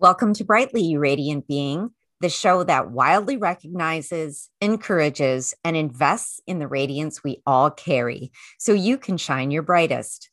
[0.00, 1.90] Welcome to Brightly, You Radiant Being,
[2.22, 8.72] the show that wildly recognizes, encourages, and invests in the radiance we all carry so
[8.72, 10.30] you can shine your brightest.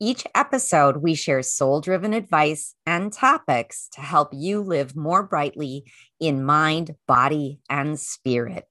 [0.00, 5.84] Each episode, we share soul driven advice and topics to help you live more brightly
[6.18, 8.64] in mind, body, and spirit.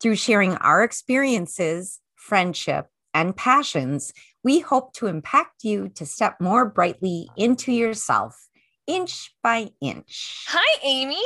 [0.00, 6.68] Through sharing our experiences, friendship, and passions, we hope to impact you to step more
[6.68, 8.48] brightly into yourself,
[8.86, 10.44] inch by inch.
[10.48, 11.22] Hi, Amy.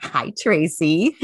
[0.00, 1.16] Hi, Tracy.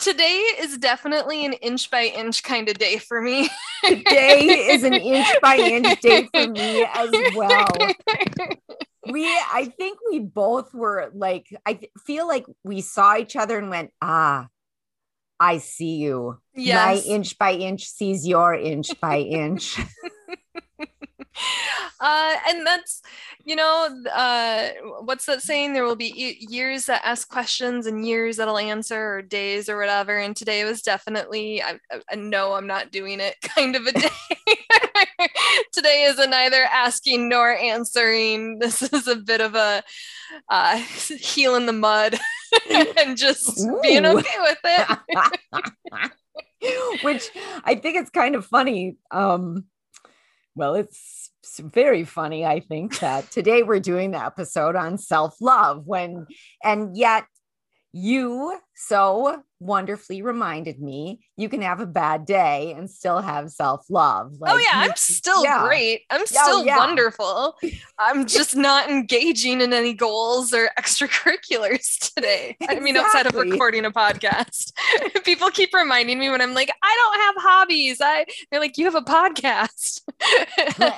[0.00, 3.48] Today is definitely an inch by inch kind of day for me.
[3.84, 7.68] Today is an inch by inch day for me as well.
[9.08, 13.70] We, I think we both were like, I feel like we saw each other and
[13.70, 14.48] went, ah,
[15.38, 16.38] I see you.
[16.54, 17.04] Yes.
[17.06, 19.78] My inch by inch sees your inch by inch.
[22.00, 23.02] uh, and that's
[23.44, 24.70] you know uh,
[25.02, 25.72] what's that saying?
[25.72, 30.18] There will be years that ask questions and years that'll answer or days or whatever.
[30.18, 31.78] And today was definitely I,
[32.10, 34.08] I know i'm not doing it kind of a day.
[35.72, 38.58] Today is a neither asking nor answering.
[38.58, 39.82] This is a bit of a
[40.48, 42.18] uh, heel in the mud
[42.70, 43.78] and just Ooh.
[43.82, 44.98] being okay with it.
[47.02, 47.30] Which
[47.64, 49.66] i think it's kind of funny um
[50.54, 51.15] well it's
[51.58, 56.26] very funny, I think, that today we're doing the episode on self love when,
[56.62, 57.24] and yet
[57.92, 63.86] you so wonderfully reminded me you can have a bad day and still have self
[63.88, 64.32] love.
[64.34, 65.66] Oh, like, oh, yeah, I'm still yeah.
[65.66, 66.02] great.
[66.10, 66.76] I'm oh, still oh, yeah.
[66.76, 67.56] wonderful.
[67.98, 72.56] I'm just not engaging in any goals or extracurriculars today.
[72.60, 72.76] Exactly.
[72.76, 74.72] I mean, outside of recording a podcast,
[75.24, 77.98] people keep reminding me when I'm like, I don't have hobbies.
[78.00, 80.02] I they're like, you have a podcast.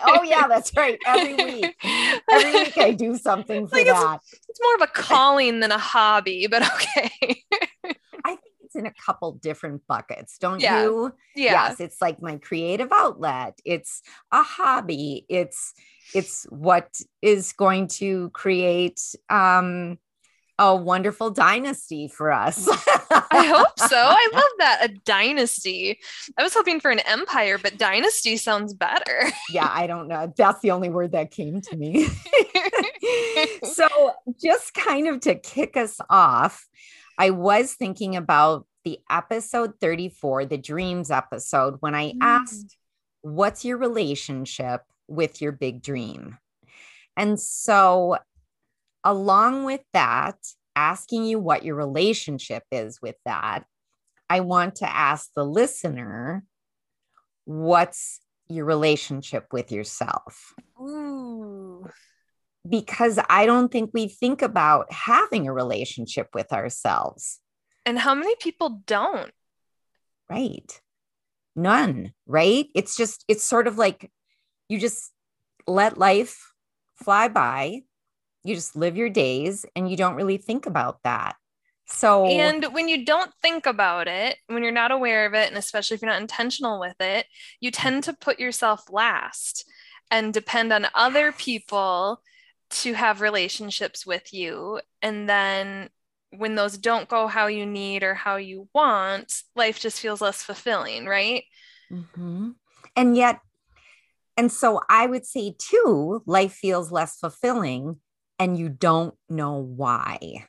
[0.07, 0.99] oh, yeah, that's right.
[1.07, 1.77] Every week,
[2.31, 4.21] every week I do something for like that.
[4.33, 7.45] It's, it's more of a calling than a hobby, but okay.
[7.85, 10.83] I think it's in a couple different buckets, don't yeah.
[10.83, 11.13] you?
[11.35, 11.53] Yeah.
[11.53, 13.59] Yes, it's like my creative outlet.
[13.65, 15.25] It's a hobby.
[15.29, 15.75] It's
[16.15, 19.99] it's what is going to create um
[20.59, 22.69] a wonderful dynasty for us.
[23.11, 23.97] I hope so.
[23.97, 24.79] I love that.
[24.83, 26.01] A dynasty.
[26.37, 29.31] I was hoping for an empire, but dynasty sounds better.
[29.51, 30.33] yeah, I don't know.
[30.37, 32.09] That's the only word that came to me.
[33.73, 33.89] so,
[34.43, 36.67] just kind of to kick us off,
[37.19, 42.19] I was thinking about the episode 34, the dreams episode, when I mm.
[42.21, 42.77] asked,
[43.23, 46.39] What's your relationship with your big dream?
[47.17, 48.17] And so,
[49.03, 50.37] along with that,
[50.77, 53.65] asking you what your relationship is with that,
[54.31, 56.45] I want to ask the listener,
[57.45, 60.55] What's your relationship with yourself?
[60.81, 61.91] Ooh
[62.69, 67.41] because I don't think we think about having a relationship with ourselves.
[67.87, 69.33] And how many people don't?
[70.29, 70.81] Right.
[71.57, 72.67] None, right?
[72.75, 74.11] It's just, it's sort of like
[74.69, 75.13] you just
[75.67, 76.53] let life
[76.97, 77.83] fly by.
[78.45, 81.37] You just live your days and you don't really think about that.
[81.91, 85.57] So, and when you don't think about it, when you're not aware of it, and
[85.57, 87.25] especially if you're not intentional with it,
[87.61, 89.65] you tend to put yourself last
[90.11, 92.21] and depend on other people
[92.71, 94.81] to have relationships with you.
[95.03, 95.89] And then
[96.31, 100.43] when those don't go how you need or how you want, life just feels less
[100.43, 101.45] fulfilling, right?
[101.91, 102.51] Mm-hmm.
[102.97, 103.41] And yet,
[104.37, 107.97] and so I would say too, life feels less fulfilling
[108.39, 110.47] and you don't know why,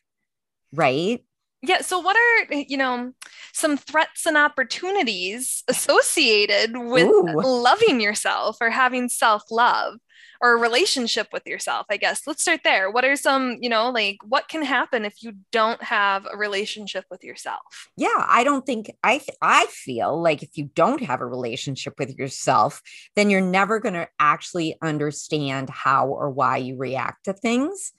[0.73, 1.23] right?
[1.61, 1.81] Yeah.
[1.81, 3.11] So, what are, you know,
[3.53, 7.41] some threats and opportunities associated with Ooh.
[7.41, 9.95] loving yourself or having self love?
[10.41, 12.25] Or a relationship with yourself i guess.
[12.25, 12.91] Let's start there.
[12.91, 17.05] What are some you know like what can happen if you don't have a relationship
[17.09, 17.89] with yourself?
[17.97, 22.17] Yeah i don't think i i feel like if you don't have a relationship with
[22.17, 22.81] yourself
[23.15, 27.91] then you're never going to actually understand how or why you react to things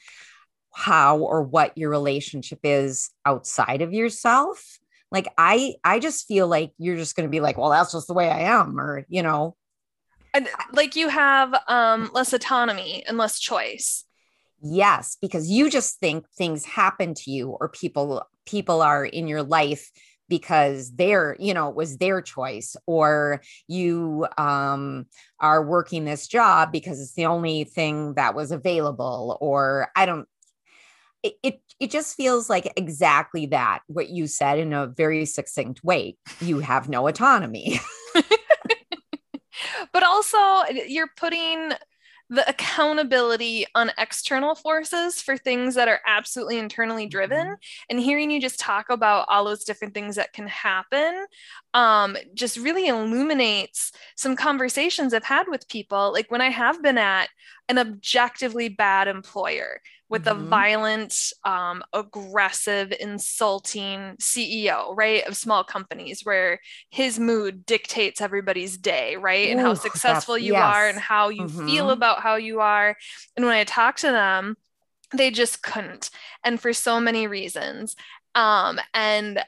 [0.72, 4.78] how or what your relationship is outside of yourself.
[5.10, 8.06] Like i i just feel like you're just going to be like well that's just
[8.06, 9.56] the way i am or you know
[10.34, 14.04] and like you have um, less autonomy and less choice.
[14.62, 19.42] Yes, because you just think things happen to you or people people are in your
[19.42, 19.90] life
[20.30, 25.04] because they're you know it was their choice or you um,
[25.40, 30.26] are working this job because it's the only thing that was available or i don't
[31.22, 35.84] it, it it just feels like exactly that what you said in a very succinct
[35.84, 37.78] way you have no autonomy
[39.92, 40.38] but also
[40.86, 41.72] you're putting
[42.30, 47.54] the accountability on external forces for things that are absolutely internally driven mm-hmm.
[47.90, 51.26] and hearing you just talk about all those different things that can happen
[51.74, 56.98] um, just really illuminates some conversations i've had with people like when i have been
[56.98, 57.28] at
[57.68, 60.42] an objectively bad employer with mm-hmm.
[60.42, 66.60] a violent, um, aggressive, insulting CEO, right, of small companies where
[66.90, 70.62] his mood dictates everybody's day, right, Ooh, and how successful you yes.
[70.62, 71.66] are and how you mm-hmm.
[71.66, 72.96] feel about how you are.
[73.36, 74.56] And when I talk to them,
[75.12, 76.10] they just couldn't,
[76.44, 77.96] and for so many reasons.
[78.34, 79.42] Um, and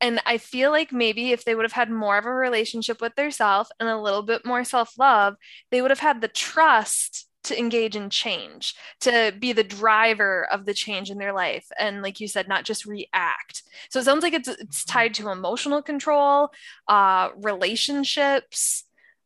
[0.00, 3.14] and I feel like maybe if they would have had more of a relationship with
[3.16, 5.34] their self and a little bit more self love,
[5.70, 10.66] they would have had the trust to engage in change, to be the driver of
[10.66, 11.66] the change in their life.
[11.78, 13.62] And like you said, not just react.
[13.90, 16.50] So it sounds like it's it's tied to emotional control,
[16.88, 18.84] uh, relationships,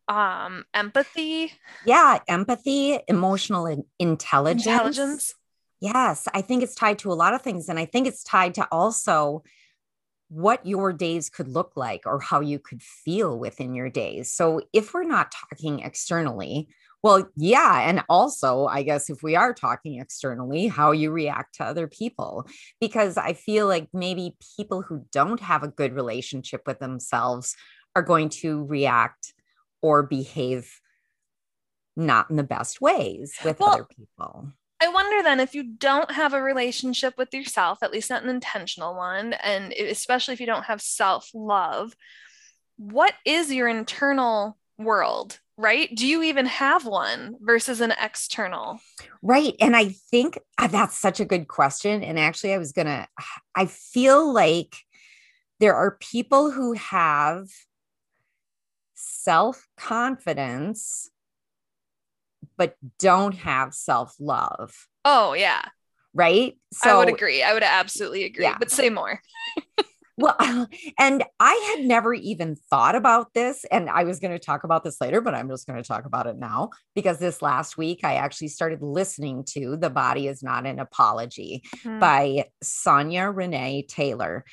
[0.09, 1.53] um, empathy.
[1.85, 4.67] Yeah, empathy, emotional intelligence.
[4.67, 5.35] Intelligence.
[5.81, 7.69] Yes, I think it's tied to a lot of things.
[7.69, 9.43] And I think it's tied to also
[10.29, 14.31] what your days could look like or how you could feel within your days.
[14.32, 16.69] So if we're not talking externally,
[17.03, 17.89] well, yeah.
[17.89, 22.47] And also, I guess if we are talking externally, how you react to other people,
[22.81, 27.57] because I feel like maybe people who don't have a good relationship with themselves
[27.97, 29.35] are going to react
[29.83, 30.81] or behave
[31.97, 34.53] not in the best ways with well, other people.
[34.81, 38.29] I wonder then if you don't have a relationship with yourself, at least not an
[38.29, 41.95] intentional one, and especially if you don't have self love,
[42.77, 45.39] what is your internal world?
[45.62, 45.94] Right?
[45.94, 48.81] Do you even have one versus an external?
[49.23, 49.55] Right.
[49.61, 52.03] And I think uh, that's such a good question.
[52.03, 53.06] And actually, I was going to,
[53.55, 54.75] I feel like
[55.61, 57.47] there are people who have
[58.94, 61.09] self confidence,
[62.56, 64.88] but don't have self love.
[65.05, 65.62] Oh, yeah.
[66.12, 66.58] Right.
[66.73, 67.43] So I would agree.
[67.43, 68.44] I would absolutely agree.
[68.44, 68.56] Yeah.
[68.58, 69.23] But say more.
[70.17, 70.69] Well,
[70.99, 73.64] and I had never even thought about this.
[73.70, 76.05] And I was going to talk about this later, but I'm just going to talk
[76.05, 80.43] about it now because this last week I actually started listening to The Body is
[80.43, 81.99] Not an Apology mm-hmm.
[81.99, 84.44] by Sonya Renee Taylor.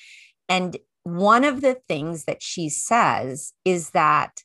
[0.48, 4.44] And one of the things that she says is that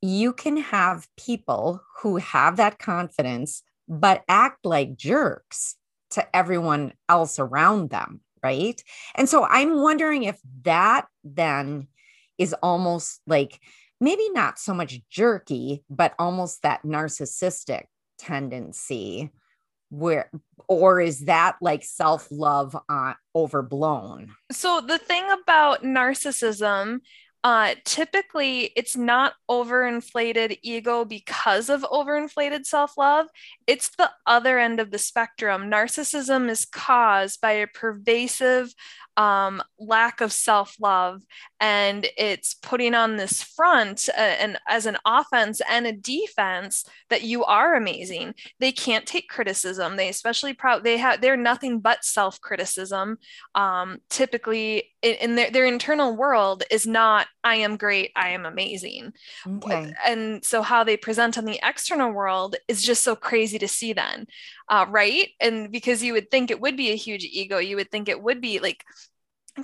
[0.00, 5.76] you can have people who have that confidence, but act like jerks
[6.10, 8.82] to everyone else around them right?
[9.14, 11.88] And so I'm wondering if that then
[12.38, 13.60] is almost like
[14.00, 17.84] maybe not so much jerky, but almost that narcissistic
[18.18, 19.30] tendency
[19.90, 20.30] where
[20.68, 27.00] or is that like self-love uh, overblown so the thing about narcissism
[27.44, 33.26] uh, typically it's not overinflated ego because of overinflated self-love
[33.66, 38.72] it's the other end of the spectrum narcissism is caused by a pervasive
[39.16, 41.22] um, lack of self love.
[41.60, 47.22] And it's putting on this front uh, and as an offense and a defense that
[47.22, 48.34] you are amazing.
[48.58, 49.96] They can't take criticism.
[49.96, 53.18] They especially proud, they have, they're nothing but self criticism.
[53.54, 58.46] Um, typically, in, in their, their internal world is not, I am great, I am
[58.46, 59.12] amazing.
[59.46, 59.92] Okay.
[60.06, 63.92] And so how they present on the external world is just so crazy to see
[63.92, 64.26] then
[64.68, 65.28] uh, right?
[65.40, 68.22] And because you would think it would be a huge ego, you would think it
[68.22, 68.84] would be like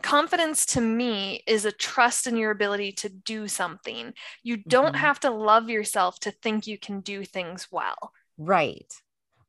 [0.02, 4.12] confidence to me is a trust in your ability to do something.
[4.42, 4.96] You don't mm-hmm.
[4.96, 8.12] have to love yourself to think you can do things well.
[8.36, 8.92] Right.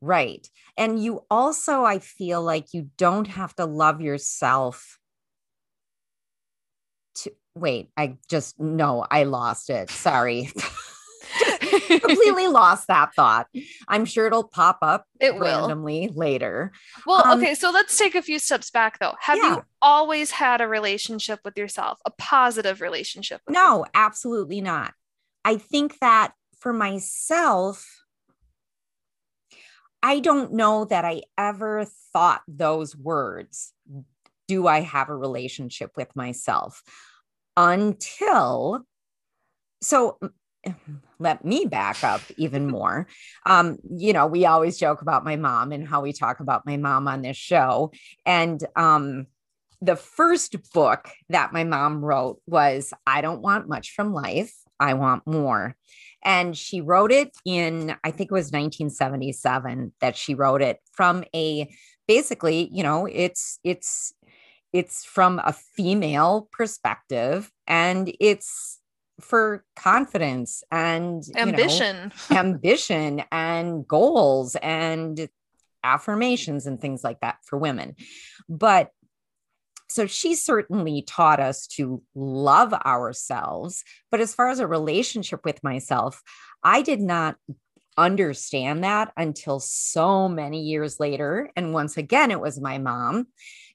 [0.01, 0.48] Right.
[0.77, 4.99] And you also, I feel like you don't have to love yourself
[7.60, 7.89] wait.
[7.98, 9.89] I just, no, I lost it.
[9.89, 10.51] Sorry.
[12.00, 13.48] completely lost that thought.
[13.88, 16.16] I'm sure it'll pop up it randomly will.
[16.16, 16.72] later.
[17.06, 19.13] Well, um, okay, so let's take a few steps back though.
[19.20, 19.56] Have yeah.
[19.56, 23.42] you always had a relationship with yourself, a positive relationship?
[23.50, 24.94] no, absolutely not.
[25.46, 27.86] I think that for myself,
[30.01, 33.74] I don't know that I ever thought those words.
[34.48, 36.82] Do I have a relationship with myself?
[37.60, 38.86] Until
[39.82, 40.18] so
[41.20, 43.08] let me back up even more.
[43.46, 46.78] Um, you know, we always joke about my mom and how we talk about my
[46.78, 47.92] mom on this show.
[48.25, 49.28] And um,
[49.82, 54.94] the first book that my mom wrote was I Don't Want Much from Life, I
[54.94, 55.75] Want More.
[56.24, 61.24] And she wrote it in, I think it was 1977 that she wrote it from
[61.34, 61.70] a
[62.08, 64.13] basically, you know, it's, it's,
[64.74, 68.80] it's from a female perspective and it's
[69.20, 75.30] for confidence and ambition, you know, ambition and goals and
[75.84, 77.96] affirmations and things like that for women.
[78.48, 78.92] But
[79.90, 83.84] so she certainly taught us to love ourselves.
[84.12, 86.22] But as far as a relationship with myself,
[86.64, 87.38] I did not
[87.98, 91.50] understand that until so many years later.
[91.56, 93.28] And once again, it was my mom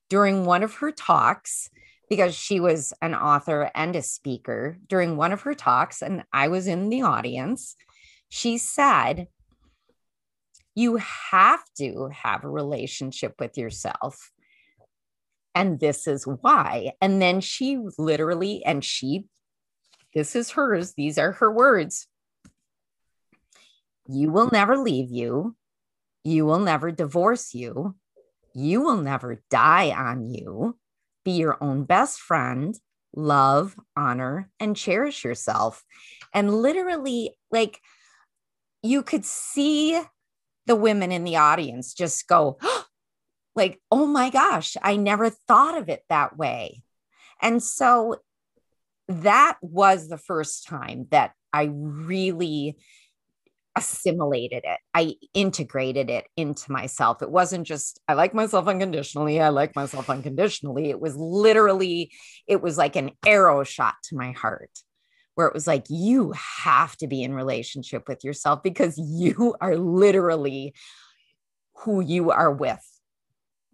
[0.09, 1.71] during one of her talks
[2.09, 6.49] because she was an author and a speaker during one of her talks, and I
[6.49, 7.77] was in the audience.
[8.29, 9.29] She said,
[10.75, 14.31] You have to have a relationship with yourself.
[15.55, 16.93] And this is why.
[17.01, 19.27] And then she literally, and she,
[20.15, 22.07] this is hers, these are her words.
[24.09, 25.57] You will never leave you.
[26.25, 27.95] You will never divorce you.
[28.55, 30.79] You will never die on you.
[31.25, 32.79] Be your own best friend.
[33.17, 35.85] Love, honor, and cherish yourself.
[36.33, 37.81] And literally, like,
[38.83, 40.01] you could see
[40.67, 42.59] the women in the audience just go,
[43.55, 46.83] like, oh my gosh, I never thought of it that way.
[47.41, 48.17] And so
[49.09, 52.77] that was the first time that I really
[53.76, 54.78] assimilated it.
[54.95, 57.23] I integrated it into myself.
[57.23, 59.40] It wasn't just, I like myself unconditionally.
[59.40, 60.90] I like myself unconditionally.
[60.90, 62.12] It was literally,
[62.47, 64.71] it was like an arrow shot to my heart
[65.35, 66.33] where it was like, you
[66.64, 70.75] have to be in relationship with yourself because you are literally
[71.78, 72.81] who you are with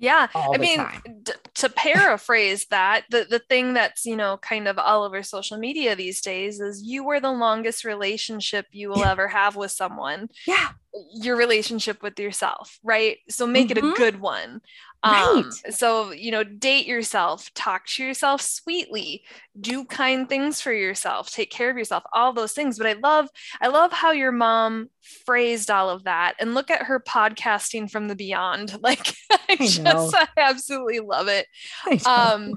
[0.00, 0.26] yeah.
[0.34, 0.84] I mean,
[1.22, 5.58] d- to paraphrase that, the, the thing that's, you know, kind of all over social
[5.58, 9.12] media these days is you were the longest relationship you will yeah.
[9.12, 10.28] ever have with someone.
[10.46, 10.70] Yeah.
[11.12, 13.18] Your relationship with yourself, right?
[13.28, 13.78] So make mm-hmm.
[13.78, 14.02] it a mm-hmm.
[14.02, 14.62] good one.
[15.04, 15.44] Right.
[15.44, 19.22] Um, so, you know, date yourself, talk to yourself sweetly,
[19.58, 22.76] do kind things for yourself, take care of yourself, all those things.
[22.76, 23.28] But I love,
[23.62, 24.90] I love how your mom
[25.24, 28.76] phrased all of that and look at her podcasting from the beyond.
[28.82, 31.46] Like I, I just, I absolutely love it.
[32.06, 32.54] Um,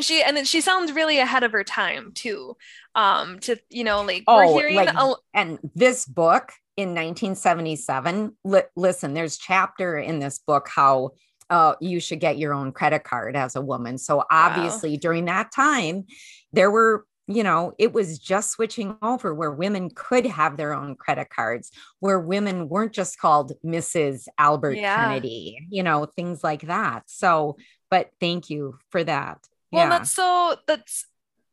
[0.00, 2.56] she and she sounds really ahead of her time too.
[2.94, 8.36] Um, to you know, like oh, we're hearing like, a- and this book in 1977.
[8.44, 11.10] Li- listen, there's chapter in this book how
[11.50, 13.98] uh, you should get your own credit card as a woman.
[13.98, 14.98] So obviously, wow.
[15.00, 16.06] during that time,
[16.52, 20.96] there were you know, it was just switching over where women could have their own
[20.96, 21.70] credit cards,
[22.00, 24.26] where women weren't just called Mrs.
[24.38, 25.08] Albert yeah.
[25.08, 27.04] Kennedy, you know, things like that.
[27.06, 27.56] So,
[27.90, 29.46] but thank you for that.
[29.70, 29.88] Well, yeah.
[29.88, 31.06] that's so that's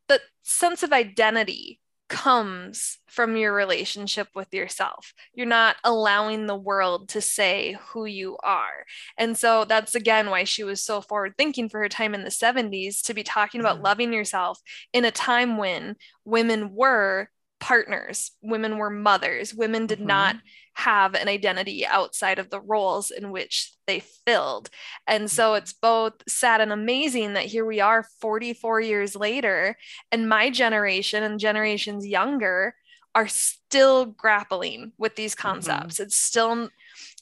[0.08, 1.79] that sense of identity
[2.10, 5.13] comes from your relationship with yourself.
[5.34, 8.86] You're not allowing the world to say who you are.
[9.18, 12.30] And so that's again why she was so forward thinking for her time in the
[12.30, 13.86] 70s to be talking about mm-hmm.
[13.86, 14.60] loving yourself
[14.92, 20.08] in a time when women were partners, women were mothers, women did mm-hmm.
[20.08, 20.36] not
[20.74, 24.70] have an identity outside of the roles in which they filled.
[25.08, 25.58] And so mm-hmm.
[25.58, 29.78] it's both sad and amazing that here we are 44 years later,
[30.12, 32.75] and my generation and generations younger
[33.13, 35.50] are still grappling with these mm-hmm.
[35.50, 35.96] concepts.
[35.96, 36.04] Mm-hmm.
[36.04, 36.70] It's still,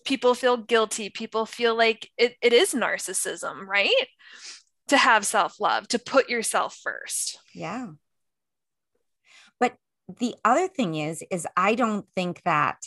[0.06, 1.10] people feel guilty.
[1.10, 4.08] People feel like it, it is narcissism, right?
[4.90, 7.40] To have self love, to put yourself first.
[7.54, 7.88] Yeah.
[10.20, 12.78] The other thing is, is I don't think that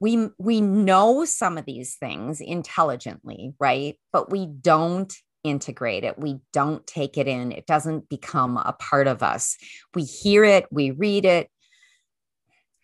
[0.00, 3.96] we we know some of these things intelligently right?
[4.12, 6.18] But we don't integrate it.
[6.18, 7.52] We don't take it in.
[7.52, 9.56] It doesn't become a part of us.
[9.94, 11.50] We hear it we read it.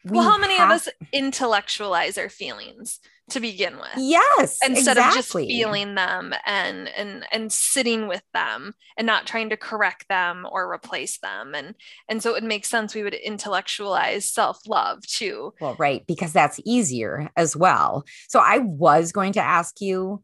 [0.04, 0.70] We well how many have...
[0.70, 3.00] of us intellectualize our feelings
[3.30, 3.90] to begin with.
[3.96, 5.02] Yes instead exactly.
[5.02, 10.06] of just feeling them and and and sitting with them and not trying to correct
[10.08, 11.54] them or replace them.
[11.54, 11.74] And
[12.08, 15.54] and so it makes sense we would intellectualize self-love too.
[15.60, 18.04] Well right because that's easier as well.
[18.28, 20.22] So i was going to ask you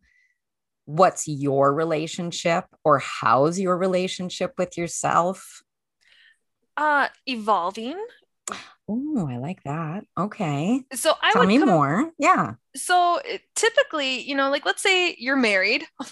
[0.84, 5.62] what's your relationship or how's your relationship with yourself?
[6.76, 7.98] Uh evolving
[8.88, 10.04] Oh, I like that.
[10.16, 10.82] Okay.
[10.94, 12.12] So I tell me com- more.
[12.18, 12.54] Yeah.
[12.74, 13.20] So
[13.54, 15.84] typically, you know, like let's say you're married.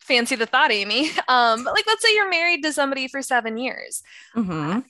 [0.00, 1.10] Fancy the thought, Amy.
[1.28, 4.02] Um, but like let's say you're married to somebody for seven years.
[4.36, 4.80] Mm-hmm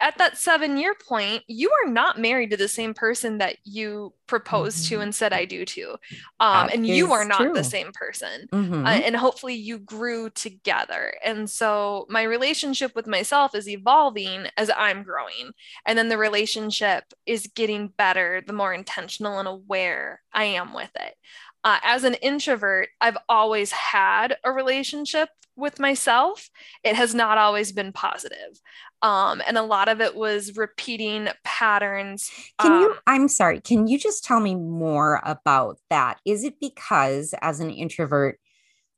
[0.00, 4.12] at that seven year point, you are not married to the same person that you
[4.26, 4.96] proposed mm-hmm.
[4.96, 5.96] to and said I do to.
[6.40, 7.54] Um, and you are not true.
[7.54, 8.48] the same person.
[8.52, 8.86] Mm-hmm.
[8.86, 11.14] Uh, and hopefully you grew together.
[11.24, 15.52] And so my relationship with myself is evolving as I'm growing.
[15.86, 20.90] And then the relationship is getting better the more intentional and aware I am with
[20.96, 21.14] it.
[21.64, 26.50] uh, as an introvert, I've always had a relationship with myself.
[26.82, 28.60] It has not always been positive.
[29.04, 32.30] Um, and a lot of it was repeating patterns.
[32.58, 36.20] Can um, you, I'm sorry, can you just tell me more about that?
[36.24, 38.40] Is it because as an introvert,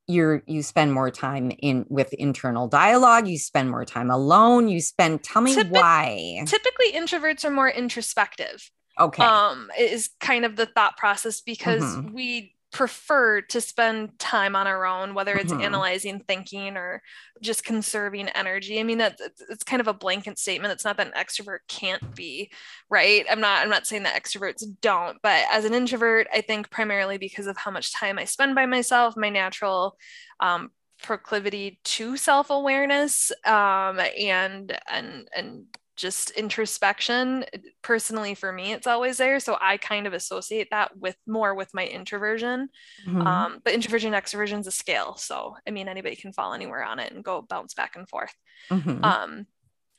[0.07, 4.79] you're you spend more time in with internal dialogue you spend more time alone you
[4.79, 10.65] spend tell me why typically introverts are more introspective okay um is kind of the
[10.65, 12.13] thought process because mm-hmm.
[12.13, 15.61] we prefer to spend time on our own whether it's mm-hmm.
[15.61, 17.01] analyzing thinking or
[17.41, 18.79] just conserving energy.
[18.79, 20.73] I mean that's it's kind of a blanket statement.
[20.73, 22.51] It's not that an extrovert can't be
[22.89, 23.25] right?
[23.29, 27.17] I'm not i'm not saying that extroverts don't but as an introvert i think primarily
[27.17, 29.97] because of how much time i spend by myself my natural
[30.39, 30.71] um,
[31.03, 35.65] proclivity to self-awareness um, and and and
[35.97, 37.43] just introspection
[37.81, 41.73] personally for me it's always there so i kind of associate that with more with
[41.73, 42.69] my introversion
[43.05, 43.21] mm-hmm.
[43.21, 46.99] um, but introversion extroversion is a scale so i mean anybody can fall anywhere on
[46.99, 48.33] it and go bounce back and forth
[48.69, 49.03] mm-hmm.
[49.03, 49.47] um,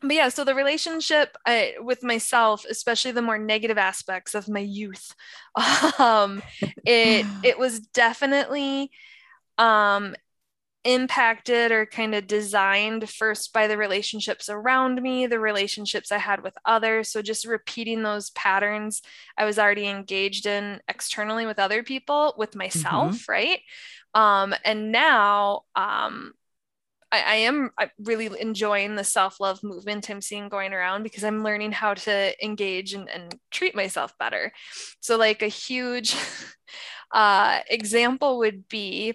[0.01, 4.61] but yeah so the relationship I, with myself especially the more negative aspects of my
[4.61, 5.15] youth
[5.99, 6.43] um,
[6.87, 8.91] it it was definitely
[9.59, 10.15] um,
[10.85, 16.43] impacted or kind of designed first by the relationships around me, the relationships I had
[16.43, 17.11] with others.
[17.11, 19.03] So just repeating those patterns
[19.37, 23.33] I was already engaged in externally with other people, with myself, mm-hmm.
[23.33, 23.61] right?
[24.15, 26.33] Um, and now um,
[27.11, 31.43] I, I am really enjoying the self love movement I'm seeing going around because I'm
[31.43, 34.53] learning how to engage and, and treat myself better.
[35.01, 36.17] So, like, a huge
[37.13, 39.15] uh, example would be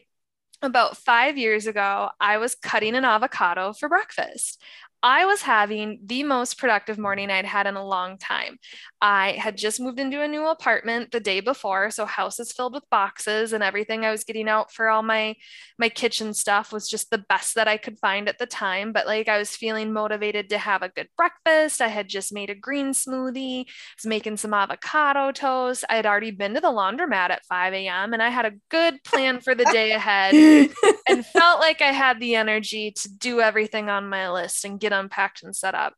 [0.63, 4.61] about five years ago, I was cutting an avocado for breakfast.
[5.03, 8.57] I was having the most productive morning I'd had in a long time.
[9.01, 12.73] I had just moved into a new apartment the day before, so house is filled
[12.73, 15.35] with boxes and everything I was getting out for all my
[15.77, 19.05] my kitchen stuff was just the best that I could find at the time, but
[19.05, 21.81] like I was feeling motivated to have a good breakfast.
[21.81, 25.83] I had just made a green smoothie, was making some avocado toast.
[25.89, 28.13] I had already been to the laundromat at 5 a.m.
[28.13, 30.33] and I had a good plan for the day ahead
[31.09, 34.92] and felt like I had the energy to do everything on my list and get
[34.93, 35.95] unpacked and set up.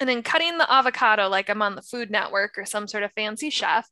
[0.00, 3.12] And then cutting the avocado like I'm on the Food Network or some sort of
[3.12, 3.88] fancy chef.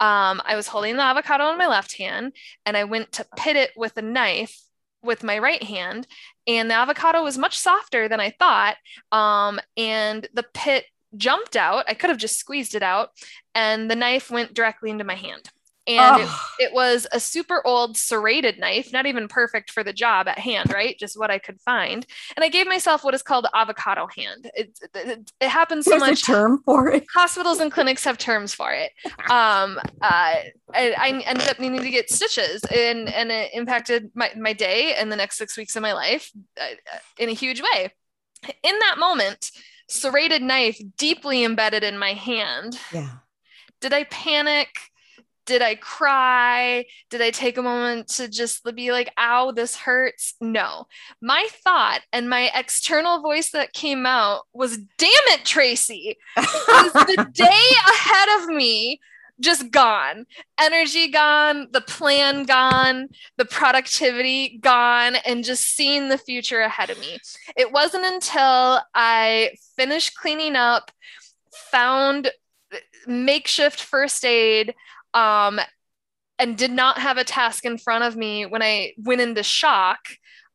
[0.00, 2.32] Um, I was holding the avocado in my left hand
[2.66, 4.60] and I went to pit it with a knife
[5.02, 6.06] with my right hand.
[6.46, 8.76] And the avocado was much softer than I thought.
[9.12, 11.84] Um, and the pit jumped out.
[11.88, 13.10] I could have just squeezed it out,
[13.54, 15.50] and the knife went directly into my hand
[15.88, 20.28] and it, it, was a super old serrated knife not even perfect for the job
[20.28, 20.98] at hand right?
[20.98, 22.06] Just what i could find.
[22.36, 24.50] And i gave myself what is called avocado hand.
[24.54, 26.22] It, it, it happens so There's much.
[26.22, 27.06] a term for it.
[27.14, 28.92] Hospitals and clinics have terms for it.
[29.30, 30.34] Um, uh,
[30.74, 34.94] I, I, ended up needing to get stitches and and it impacted my, my day
[34.94, 36.66] and the next six weeks of my life uh,
[37.18, 37.92] in a huge way.
[38.62, 39.50] In that moment
[39.88, 42.78] serrated knife deeply embedded in my hand.
[42.92, 43.10] Yeah.
[43.80, 44.68] Did i panic
[45.48, 46.84] did I cry?
[47.08, 50.34] Did I take a moment to just be like, ow, this hurts?
[50.42, 50.86] No.
[51.22, 56.18] My thought and my external voice that came out was, damn it, Tracy.
[56.36, 59.00] The day ahead of me
[59.40, 60.26] just gone.
[60.60, 63.08] Energy gone, the plan gone,
[63.38, 67.18] the productivity gone, and just seeing the future ahead of me.
[67.56, 70.90] It wasn't until I finished cleaning up,
[71.70, 72.26] found
[72.70, 74.74] uh, makeshift first aid,
[75.14, 75.60] um,
[76.38, 79.98] and did not have a task in front of me when I went into shock.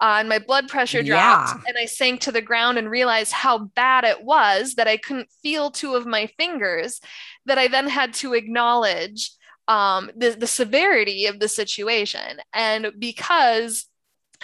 [0.01, 1.61] Uh, and my blood pressure dropped yeah.
[1.67, 5.29] and I sank to the ground and realized how bad it was that I couldn't
[5.41, 6.99] feel two of my fingers,
[7.45, 9.31] that I then had to acknowledge
[9.67, 12.39] um, the, the severity of the situation.
[12.53, 13.85] And because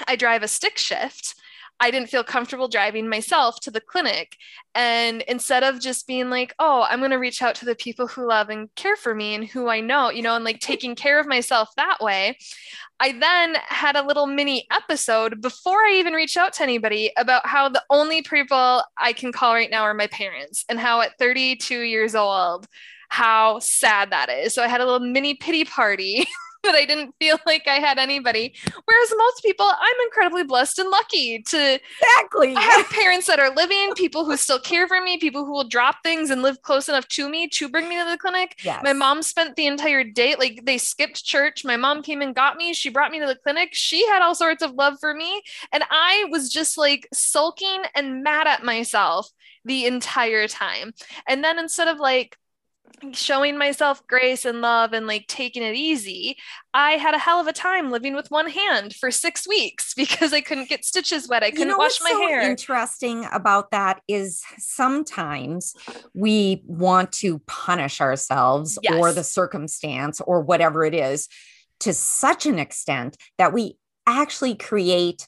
[0.07, 1.35] I drive a stick shift,
[1.79, 4.35] I didn't feel comfortable driving myself to the clinic.
[4.75, 8.07] And instead of just being like, oh, I'm going to reach out to the people
[8.07, 10.95] who love and care for me and who I know, you know, and like taking
[10.95, 12.37] care of myself that way,
[12.99, 17.47] I then had a little mini episode before I even reached out to anybody about
[17.47, 21.17] how the only people I can call right now are my parents and how at
[21.17, 22.67] 32 years old,
[23.07, 24.53] how sad that is.
[24.53, 26.27] So I had a little mini pity party
[26.63, 28.53] but I didn't feel like I had anybody.
[28.85, 33.53] Whereas most people, I'm incredibly blessed and lucky to exactly I have parents that are
[33.53, 36.89] living, people who still care for me, people who will drop things and live close
[36.89, 38.59] enough to me to bring me to the clinic.
[38.63, 38.81] Yes.
[38.83, 41.63] My mom spent the entire day, like they skipped church.
[41.63, 42.73] My mom came and got me.
[42.73, 43.69] She brought me to the clinic.
[43.73, 45.41] She had all sorts of love for me.
[45.71, 49.29] And I was just like sulking and mad at myself
[49.65, 50.93] the entire time.
[51.27, 52.37] And then instead of like
[53.11, 56.37] showing myself grace and love and like taking it easy,
[56.73, 60.33] I had a hell of a time living with one hand for six weeks because
[60.33, 61.43] I couldn't get stitches wet.
[61.43, 62.41] I couldn't you know wash my so hair.
[62.41, 65.73] Interesting about that is sometimes
[66.13, 68.93] we want to punish ourselves yes.
[68.93, 71.27] or the circumstance or whatever it is
[71.79, 75.27] to such an extent that we actually create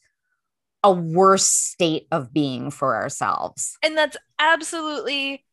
[0.83, 3.77] a worse state of being for ourselves.
[3.83, 5.45] And that's absolutely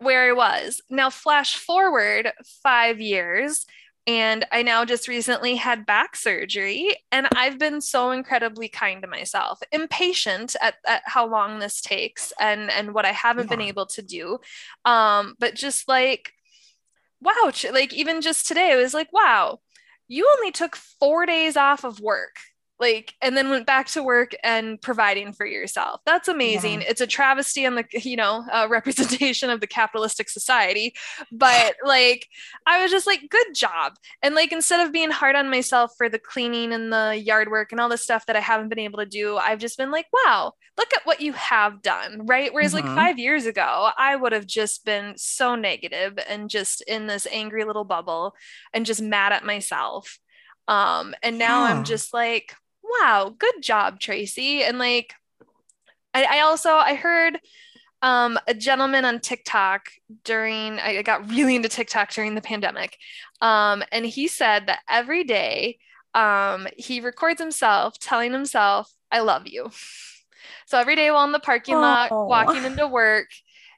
[0.00, 0.80] where I was.
[0.90, 2.32] Now, flash forward
[2.62, 3.66] five years,
[4.06, 9.08] and I now just recently had back surgery, and I've been so incredibly kind to
[9.08, 13.56] myself, impatient at, at how long this takes and and what I haven't yeah.
[13.56, 14.38] been able to do.
[14.84, 16.32] Um, but just like,
[17.20, 19.60] wow, like even just today, it was like, wow,
[20.08, 22.36] you only took four days off of work
[22.80, 26.86] like and then went back to work and providing for yourself that's amazing yeah.
[26.88, 30.94] it's a travesty on the you know uh, representation of the capitalistic society
[31.30, 32.26] but like
[32.66, 36.08] i was just like good job and like instead of being hard on myself for
[36.08, 38.98] the cleaning and the yard work and all the stuff that i haven't been able
[38.98, 42.74] to do i've just been like wow look at what you have done right whereas
[42.74, 42.86] mm-hmm.
[42.86, 47.26] like five years ago i would have just been so negative and just in this
[47.30, 48.34] angry little bubble
[48.72, 50.18] and just mad at myself
[50.68, 51.74] um and now yeah.
[51.74, 52.54] i'm just like
[52.90, 54.62] wow, good job, Tracy.
[54.62, 55.14] And like,
[56.14, 57.38] I, I also, I heard
[58.02, 59.88] um, a gentleman on TikTok
[60.24, 62.96] during, I got really into TikTok during the pandemic.
[63.40, 65.78] Um, and he said that every day
[66.14, 69.70] um, he records himself telling himself, I love you.
[70.66, 71.80] So every day while in the parking oh.
[71.80, 73.28] lot, walking into work,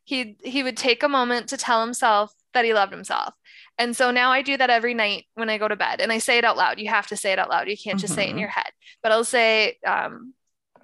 [0.04, 3.34] he he would take a moment to tell himself that he loved himself.
[3.78, 6.18] And so now I do that every night when I go to bed and I
[6.18, 6.78] say it out loud.
[6.78, 7.68] You have to say it out loud.
[7.68, 8.20] You can't just mm-hmm.
[8.20, 8.40] say it in mm-hmm.
[8.40, 8.70] your head.
[9.02, 10.34] But I'll say, um,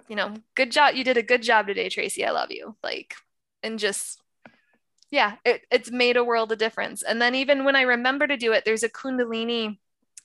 [0.07, 0.95] you know, good job.
[0.95, 2.25] You did a good job today, Tracy.
[2.25, 2.75] I love you.
[2.83, 3.13] Like,
[3.61, 4.19] and just,
[5.11, 7.03] yeah, it, it's made a world of difference.
[7.03, 9.77] And then even when I remember to do it, there's a Kundalini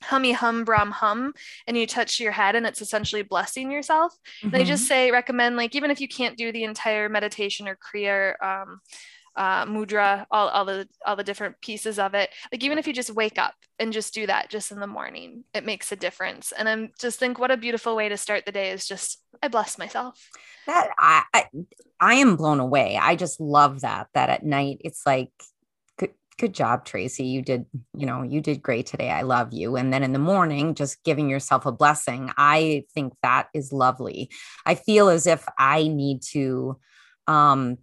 [0.03, 1.33] hummy hum brahm hum
[1.67, 4.55] and you touch your head and it's essentially blessing yourself mm-hmm.
[4.55, 8.35] i just say recommend like even if you can't do the entire meditation or kriya
[8.43, 8.81] um,
[9.37, 12.31] uh, mudra, all, all the all the different pieces of it.
[12.53, 15.45] Like even if you just wake up and just do that just in the morning,
[15.53, 16.53] it makes a difference.
[16.53, 19.49] And I'm just think what a beautiful way to start the day is just I
[19.49, 20.31] bless myself.
[20.67, 21.47] That I I,
[22.01, 22.99] I am blown away.
[23.01, 24.09] I just love that.
[24.15, 25.33] That at night it's like
[26.39, 27.25] good job Tracy.
[27.25, 27.67] You did,
[27.97, 29.11] you know, you did great today.
[29.11, 29.77] I love you.
[29.77, 32.31] And then in the morning just giving yourself a blessing.
[32.37, 34.31] I think that is lovely.
[34.67, 36.79] I feel as if I need to
[37.27, 37.79] um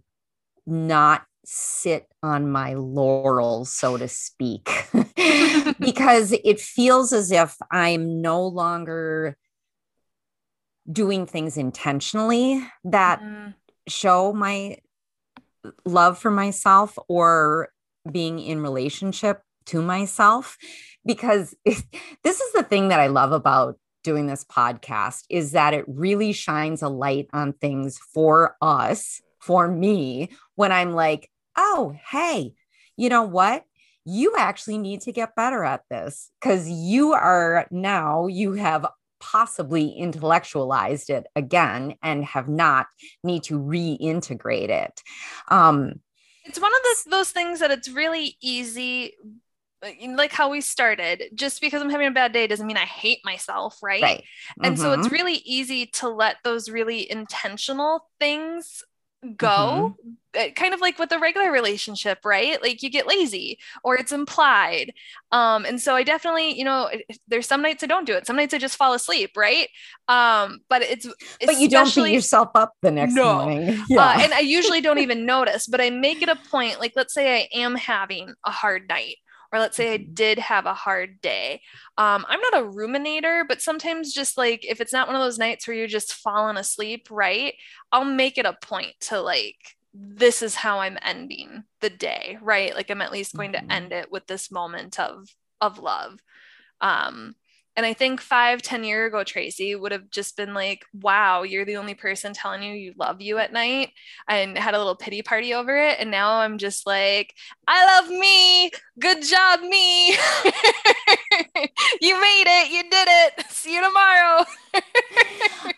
[0.66, 4.68] not sit on my laurels, so to speak,
[5.80, 9.36] because it feels as if I'm no longer
[10.90, 13.54] doing things intentionally that mm.
[13.88, 14.78] show my
[15.84, 17.70] love for myself or
[18.10, 20.58] being in relationship to myself
[21.04, 21.82] because it,
[22.22, 26.32] this is the thing that I love about doing this podcast is that it really
[26.32, 32.54] shines a light on things for us for me when I'm like oh, hey,
[32.96, 33.64] you know what?
[34.04, 38.86] You actually need to get better at this because you are now, you have
[39.20, 42.86] possibly intellectualized it again and have not
[43.22, 45.00] need to reintegrate it.
[45.48, 46.00] Um,
[46.44, 49.14] it's one of those, those things that it's really easy
[50.14, 53.18] like how we started just because i'm having a bad day doesn't mean i hate
[53.24, 54.20] myself right, right.
[54.20, 54.64] Mm-hmm.
[54.64, 55.14] and so it's mm-hmm.
[55.14, 58.84] really easy to let those really intentional things
[59.36, 60.10] go mm-hmm.
[60.34, 64.12] Eh, kind of like with a regular relationship right like you get lazy or it's
[64.12, 64.90] implied
[65.30, 66.88] um and so i definitely you know
[67.28, 69.68] there's some nights i don't do it some nights i just fall asleep right
[70.08, 71.06] um but it's
[71.44, 73.34] but you don't beat yourself up the next no.
[73.34, 74.00] morning yeah.
[74.00, 77.12] Uh, and i usually don't even notice but i make it a point like let's
[77.12, 79.16] say i am having a hard night
[79.52, 80.14] or let's say I mm-hmm.
[80.14, 81.60] did have a hard day.
[81.98, 85.38] Um, I'm not a ruminator, but sometimes just like if it's not one of those
[85.38, 87.54] nights where you're just falling asleep, right?
[87.92, 92.74] I'll make it a point to like, this is how I'm ending the day, right?
[92.74, 93.68] Like I'm at least going mm-hmm.
[93.68, 95.28] to end it with this moment of
[95.60, 96.18] of love.
[96.80, 97.36] Um,
[97.74, 101.64] and I think five, ten year ago, Tracy would have just been like, wow, you're
[101.64, 103.92] the only person telling you you love you at night
[104.28, 105.96] and had a little pity party over it.
[105.98, 107.34] And now I'm just like,
[107.66, 108.70] I love me.
[108.98, 110.10] Good job, me.
[112.02, 112.70] you made it.
[112.70, 113.46] You did it.
[113.48, 114.44] See you tomorrow.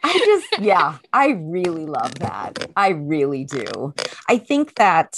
[0.02, 2.70] I just, yeah, I really love that.
[2.76, 3.94] I really do.
[4.28, 5.16] I think that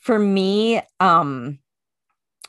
[0.00, 1.58] for me, um,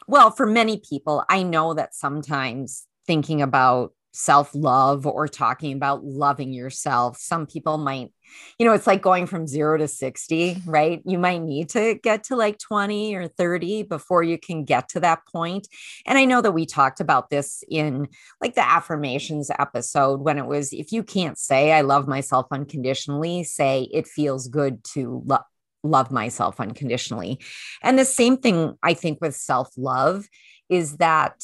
[0.06, 6.04] well, for many people, I know that sometimes thinking about self love or talking about
[6.04, 8.12] loving yourself, some people might
[8.58, 11.02] you know, it's like going from zero to 60, right?
[11.06, 15.00] You might need to get to like 20 or 30 before you can get to
[15.02, 15.68] that point.
[16.06, 18.08] And I know that we talked about this in
[18.42, 23.44] like the affirmations episode when it was if you can't say, I love myself unconditionally,
[23.44, 25.44] say it feels good to love
[25.86, 27.40] love myself unconditionally.
[27.82, 30.26] And the same thing I think with self-love
[30.70, 31.44] is that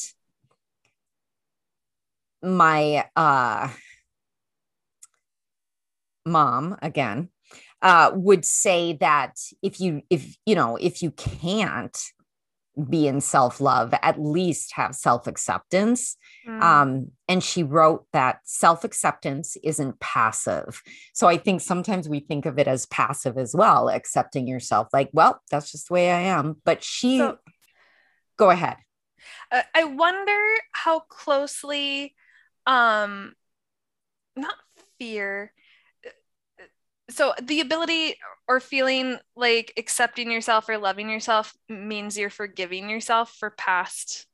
[2.42, 3.68] my uh
[6.26, 7.28] mom again
[7.82, 11.98] uh, would say that if you if you know if you can't
[12.88, 16.16] be in self-love at least have self-acceptance.
[16.48, 16.62] Mm.
[16.62, 20.80] um, and she wrote that self-acceptance isn't passive.
[21.12, 25.10] So i think sometimes we think of it as passive as well accepting yourself like
[25.12, 26.56] well that's just the way i am.
[26.64, 27.38] But she so,
[28.36, 28.76] go ahead.
[29.52, 30.38] I wonder
[30.72, 32.14] how closely
[32.66, 33.34] um
[34.36, 34.54] not
[34.98, 35.52] fear.
[37.10, 38.14] So the ability
[38.46, 44.26] or feeling like accepting yourself or loving yourself means you're forgiving yourself for past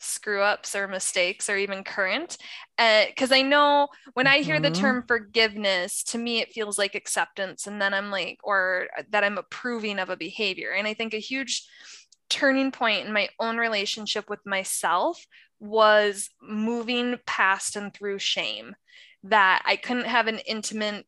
[0.00, 2.36] screw ups or mistakes or even current.
[2.76, 4.80] Because uh, i know when i hear the mm-hmm.
[4.80, 9.38] term forgiveness to me it feels like acceptance and then i'm like or that i'm
[9.38, 10.72] approving of a behavior.
[10.76, 11.66] And i think a huge
[12.28, 15.24] turning point in my own relationship with myself
[15.60, 18.74] was moving past and through shame
[19.22, 21.06] that i couldn't have an intimate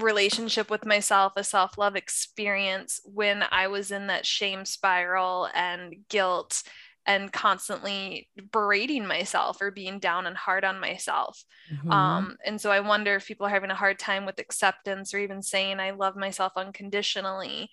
[0.00, 5.96] relationship with myself, a self love experience when I was in that shame spiral and
[6.08, 6.62] guilt
[7.06, 11.42] and constantly berating myself or being down and hard on myself.
[11.72, 11.90] Mm-hmm.
[11.90, 15.18] Um, and so I wonder if people are having a hard time with acceptance or
[15.18, 17.70] even saying, I love myself unconditionally.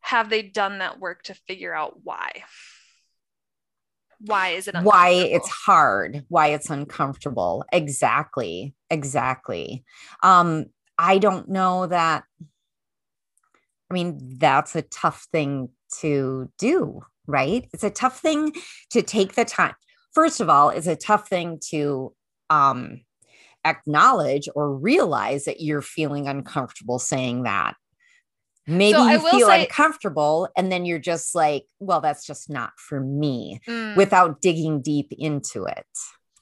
[0.00, 2.44] Have they done that work to figure out why?
[4.26, 7.64] Why is it why it's hard, why it's uncomfortable?
[7.72, 8.74] Exactly.
[8.88, 9.84] Exactly.
[10.22, 10.66] Um,
[10.98, 12.24] I don't know that.
[13.90, 15.68] I mean, that's a tough thing
[16.00, 17.68] to do, right?
[17.72, 18.52] It's a tough thing
[18.90, 19.74] to take the time.
[20.12, 22.14] First of all, it's a tough thing to
[22.48, 23.02] um,
[23.64, 27.74] acknowledge or realize that you're feeling uncomfortable saying that.
[28.66, 32.72] Maybe so you feel say, uncomfortable and then you're just like, well, that's just not
[32.78, 33.96] for me mm.
[33.96, 35.86] without digging deep into it.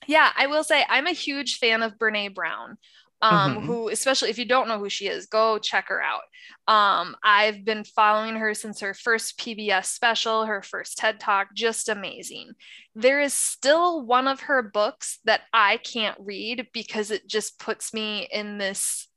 [0.06, 2.78] Yeah, I will say I'm a huge fan of Brene Brown
[3.22, 3.66] um, mm-hmm.
[3.66, 6.22] who, especially if you don't know who she is, go check her out.
[6.66, 11.88] Um, I've been following her since her first PBS special, her first TED Talk, just
[11.88, 12.50] amazing.
[12.96, 17.94] There is still one of her books that I can't read because it just puts
[17.94, 19.08] me in this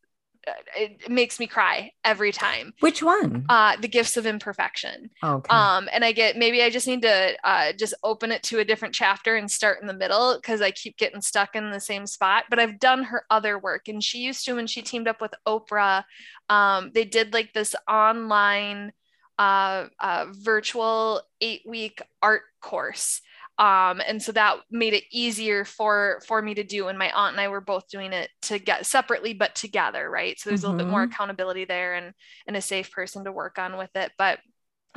[0.78, 2.74] it makes me cry every time.
[2.80, 3.46] Which one?
[3.50, 5.10] Uh, the Gifts of Imperfection.
[5.24, 5.50] Okay.
[5.50, 8.66] Um, and I get maybe I just need to uh, just open it to a
[8.66, 12.06] different chapter and start in the middle because I keep getting stuck in the same
[12.06, 12.46] spot.
[12.50, 15.34] But I've done her other work, and she used to when she teamed up with
[15.48, 16.04] Oprah.
[16.50, 18.92] Um, they did like this online,
[19.38, 23.22] uh, uh virtual eight week art course
[23.58, 27.34] um, and so that made it easier for for me to do and my aunt
[27.34, 30.68] and i were both doing it to get separately but together right so there's mm-hmm.
[30.68, 31.12] a little bit more mm-hmm.
[31.12, 32.14] accountability there and
[32.48, 34.40] and a safe person to work on with it but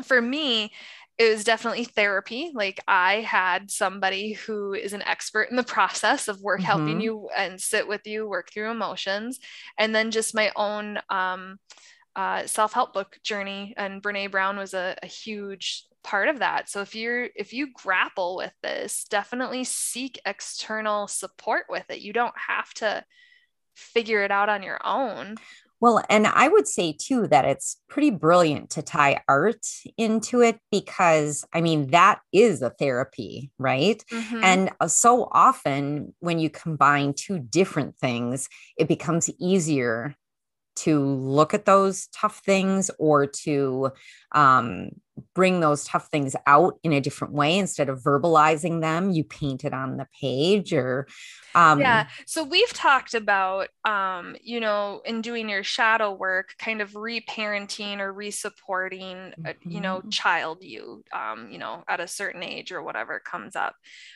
[0.02, 0.72] for me
[1.18, 6.28] it was definitely therapy like i had somebody who is an expert in the process
[6.28, 6.66] of work mm-hmm.
[6.66, 9.38] helping you and sit with you work through emotions
[9.78, 11.58] and then just my own um,
[12.18, 16.68] uh, self-help book journey and brene brown was a, a huge part of that.
[16.68, 22.00] So if you're if you grapple with this definitely seek external support with it.
[22.00, 23.04] You don't have to
[23.76, 25.36] figure it out on your own.
[25.80, 29.64] Well and i would say too that it's pretty brilliant to tie art
[29.96, 34.02] into it because i mean that is a therapy right?
[34.12, 34.40] Mm-hmm.
[34.42, 40.16] and uh, so often when you combine two different things it becomes easier
[40.82, 43.90] to look at those tough things or to
[44.32, 44.90] um,
[45.34, 49.64] bring those tough things out in a different way instead of verbalizing them you paint
[49.64, 51.06] it on the page or
[51.54, 56.80] um, yeah so we've talked about um, you know in doing your shadow work kind
[56.80, 59.46] of reparenting or resupporting mm-hmm.
[59.46, 60.10] a, you know mm-hmm.
[60.10, 63.74] child you um, you know at a certain age or whatever comes up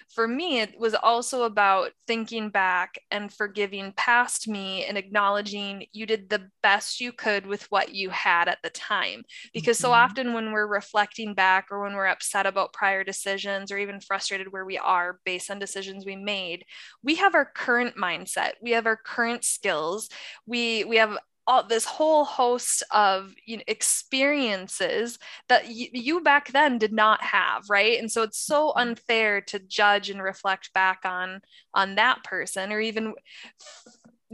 [0.08, 6.06] for me it was also about thinking back and forgiving past me and acknowledging you
[6.06, 9.86] did the best you could with what you had at the time because mm-hmm.
[9.86, 14.00] so often when we're reflecting back or when we're upset about prior decisions or even
[14.00, 16.64] frustrated where we are based on decisions we made
[17.02, 18.52] we have our current mindset.
[18.60, 20.08] We have our current skills.
[20.46, 26.52] We we have all this whole host of you know, experiences that y- you back
[26.52, 27.98] then did not have right?
[27.98, 31.40] And so it's so unfair to judge and reflect back on
[31.74, 33.14] on that person or even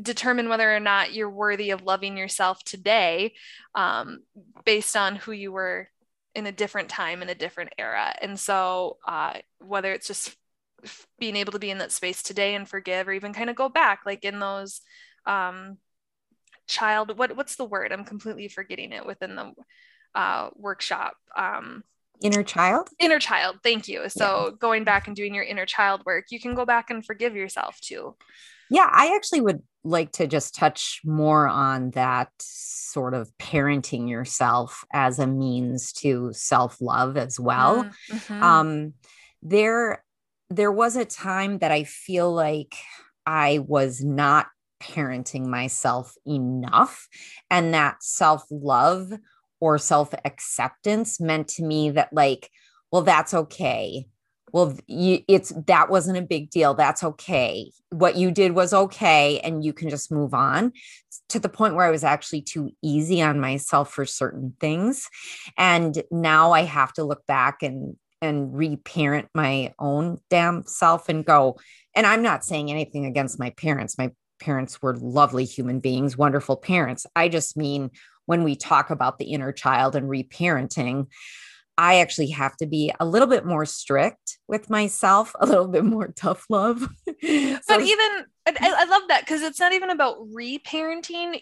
[0.01, 3.35] determine whether or not you're worthy of loving yourself today
[3.75, 4.21] um,
[4.65, 5.89] based on who you were
[6.39, 8.15] in a different time in a different era.
[8.23, 10.35] And so uh, whether it's just
[11.19, 13.69] being able to be in that space today and forgive or even kind of go
[13.69, 14.81] back like in those
[15.27, 15.79] um,
[16.69, 17.93] child what what's the word?
[17.93, 19.53] I'm completely forgetting it within the
[20.15, 21.83] uh, workshop um,
[22.23, 22.89] inner child?
[23.01, 23.57] inner child.
[23.65, 24.09] Thank you.
[24.09, 24.57] So yeah.
[24.61, 27.79] going back and doing your inner child work you can go back and forgive yourself
[27.81, 28.15] too.
[28.71, 34.85] Yeah i actually would like to just touch more on that sort of parenting yourself
[34.93, 38.43] as a means to self-love as well mm-hmm.
[38.43, 38.93] um
[39.43, 40.05] there
[40.51, 42.75] there was a time that i feel like
[43.27, 44.47] i was not
[44.83, 47.09] parenting myself enough
[47.51, 49.13] and that self-love
[49.61, 52.51] or self acceptance meant to me that, like,
[52.91, 54.07] well, that's okay.
[54.53, 56.75] Well, you, it's that wasn't a big deal.
[56.75, 57.71] That's okay.
[57.91, 59.41] What you did was okay.
[59.41, 60.73] And you can just move on
[61.29, 65.09] to the point where I was actually too easy on myself for certain things.
[65.57, 71.25] And now I have to look back and and reparent my own damn self and
[71.25, 71.57] go
[71.95, 76.57] and i'm not saying anything against my parents my parents were lovely human beings wonderful
[76.57, 77.93] parents i just mean
[78.29, 81.07] when we talk about the inner child and reparenting,
[81.79, 85.85] I actually have to be a little bit more strict with myself, a little bit
[85.85, 86.81] more tough love.
[87.07, 91.41] so, but even I, I love that because it's not even about reparenting.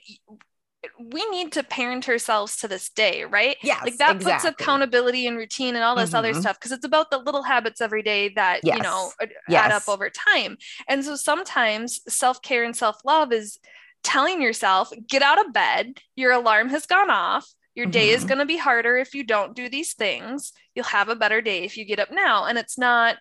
[1.00, 3.56] We need to parent ourselves to this day, right?
[3.62, 4.50] Yeah, like that exactly.
[4.50, 6.16] puts accountability and routine and all this mm-hmm.
[6.16, 8.76] other stuff because it's about the little habits every day that yes.
[8.76, 9.10] you know
[9.48, 9.64] yes.
[9.64, 10.58] add up over time.
[10.86, 13.58] And so sometimes self care and self love is
[14.04, 17.50] telling yourself, get out of bed, your alarm has gone off.
[17.76, 18.16] Your day mm-hmm.
[18.16, 20.52] is going to be harder if you don't do these things.
[20.74, 22.46] You'll have a better day if you get up now.
[22.46, 23.18] And it's not,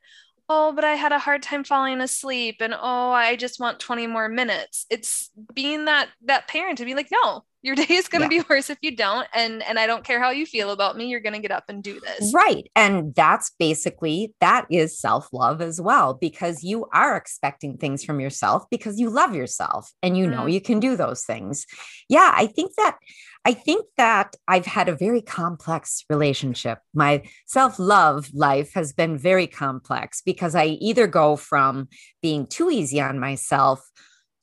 [0.48, 4.08] oh, but I had a hard time falling asleep and oh, I just want 20
[4.08, 4.86] more minutes.
[4.90, 8.42] It's being that that parent to be like, no, your day is going to yeah.
[8.44, 11.08] be worse if you don't and and I don't care how you feel about me,
[11.08, 12.32] you're going to get up and do this.
[12.34, 12.72] Right.
[12.78, 18.64] And that's basically that is self-love as well because you are expecting things from yourself
[18.72, 20.54] because you love yourself and you know mm.
[20.54, 21.66] you can do those things.
[22.08, 22.98] Yeah, I think that
[23.46, 26.80] I think that I've had a very complex relationship.
[26.96, 31.88] My self love life has been very complex because I either go from
[32.24, 33.88] being too easy on myself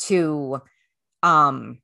[0.06, 0.60] to
[1.24, 1.78] um,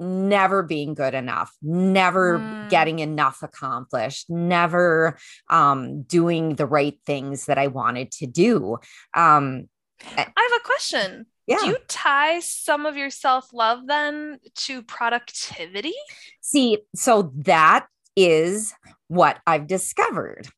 [0.00, 2.68] never being good enough, never mm.
[2.68, 8.78] getting enough accomplished, never um, doing the right things that I wanted to do.
[9.14, 9.68] Um,
[10.16, 11.26] I have a question.
[11.46, 11.58] Yeah.
[11.60, 15.94] Do you tie some of your self love then to productivity?
[16.40, 18.74] See, so that is
[19.08, 20.48] what I've discovered.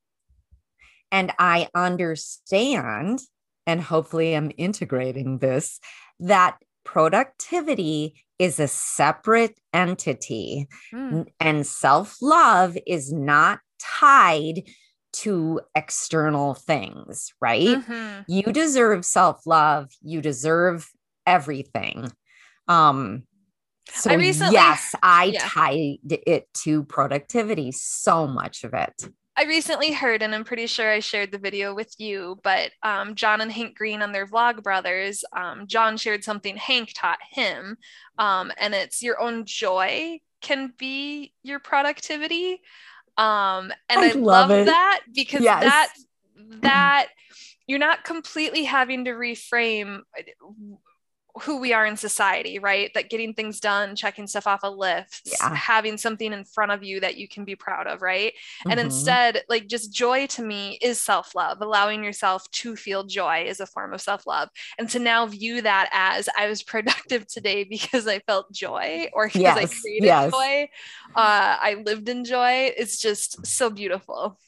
[1.10, 3.20] And I understand,
[3.66, 5.80] and hopefully I'm integrating this,
[6.20, 11.26] that productivity is a separate entity mm.
[11.40, 14.62] and self love is not tied
[15.14, 17.78] to external things, right?
[17.78, 18.22] Mm-hmm.
[18.26, 20.90] You deserve self love, you deserve
[21.26, 22.10] everything.
[22.68, 23.24] Um,
[23.92, 25.40] so I recently, yes, I yeah.
[25.42, 29.08] tied it to productivity, so much of it.
[29.36, 33.16] I recently heard, and I'm pretty sure I shared the video with you, but um,
[33.16, 37.76] John and Hank Green on their Vlogbrothers, um, John shared something Hank taught him,
[38.18, 42.60] um, and it's your own joy can be your productivity.
[43.16, 45.62] Um, and I, I love, love that because yes.
[45.62, 45.92] that
[46.62, 47.08] that
[47.66, 50.00] you're not completely having to reframe
[51.42, 52.92] who we are in society, right?
[52.94, 55.54] That getting things done, checking stuff off a list, yeah.
[55.54, 58.32] having something in front of you that you can be proud of, right?
[58.32, 58.70] Mm-hmm.
[58.70, 61.60] And instead, like just joy to me is self love.
[61.60, 64.48] Allowing yourself to feel joy is a form of self love.
[64.78, 69.26] And to now view that as I was productive today because I felt joy or
[69.26, 69.56] because yes.
[69.56, 70.32] I created yes.
[70.32, 70.68] joy,
[71.16, 74.38] uh, I lived in joy, it's just so beautiful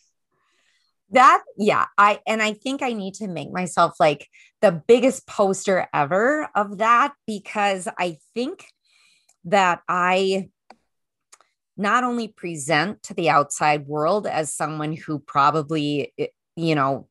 [1.11, 4.29] that yeah i and i think i need to make myself like
[4.61, 8.67] the biggest poster ever of that because i think
[9.45, 10.49] that i
[11.77, 16.13] not only present to the outside world as someone who probably
[16.57, 17.09] you know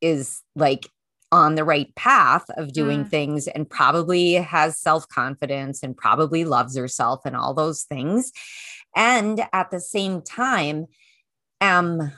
[0.00, 0.88] is like
[1.32, 3.08] on the right path of doing mm.
[3.08, 8.30] things and probably has self confidence and probably loves herself and all those things
[8.94, 10.86] and at the same time
[11.60, 12.12] am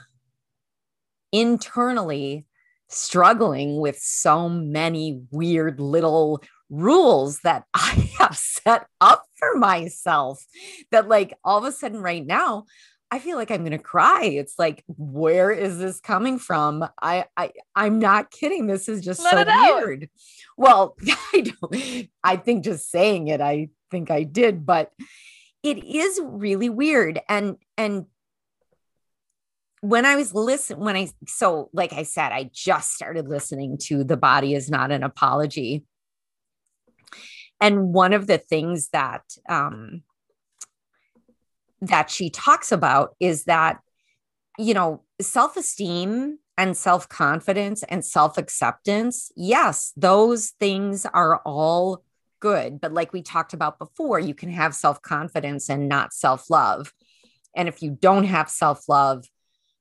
[1.35, 2.45] internally
[2.87, 10.43] struggling with so many weird little rules that I have set up for myself
[10.91, 12.65] that, like, all of a sudden, right now,
[13.11, 14.23] I feel like I'm going to cry.
[14.23, 16.87] It's like, where is this coming from?
[17.01, 18.65] I, I, I'm not kidding.
[18.65, 20.09] This is just Let so weird.
[20.57, 20.95] Well,
[21.33, 24.91] I don't, I think just saying it, I think I did, but
[25.63, 27.19] it is really weird.
[27.29, 28.05] And, and
[29.81, 34.03] when I was listening, when I, so like I said, I just started listening to
[34.03, 35.83] The Body is Not an Apology.
[37.61, 40.03] And one of the things that, um,
[41.81, 43.79] that she talks about is that,
[44.57, 52.03] you know, self esteem and self confidence and self acceptance, yes, those things are all
[52.39, 52.79] good.
[52.79, 56.93] But like we talked about before, you can have self confidence and not self love.
[57.55, 59.25] And if you don't have self love,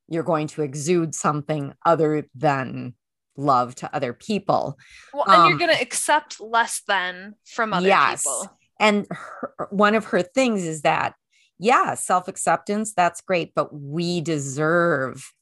[0.08, 2.94] you're going to exude something other than
[3.36, 4.78] love to other people.
[5.12, 8.22] Well, and um, you're going to accept less than from other yes.
[8.22, 8.58] people.
[8.80, 11.14] And her, one of her things is that
[11.58, 15.32] yeah, self acceptance, that's great, but we deserve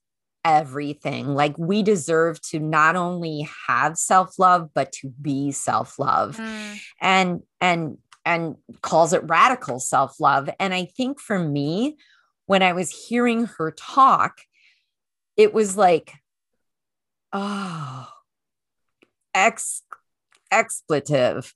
[0.44, 1.34] everything.
[1.34, 6.36] Like we deserve to not only have self love, but to be self love.
[6.36, 6.80] Mm.
[7.00, 10.48] And, and, and calls it radical self love.
[10.60, 11.96] And I think for me,
[12.46, 14.38] when I was hearing her talk,
[15.36, 16.12] it was like,
[17.32, 18.08] oh,
[19.34, 19.82] ex
[20.50, 21.52] expletive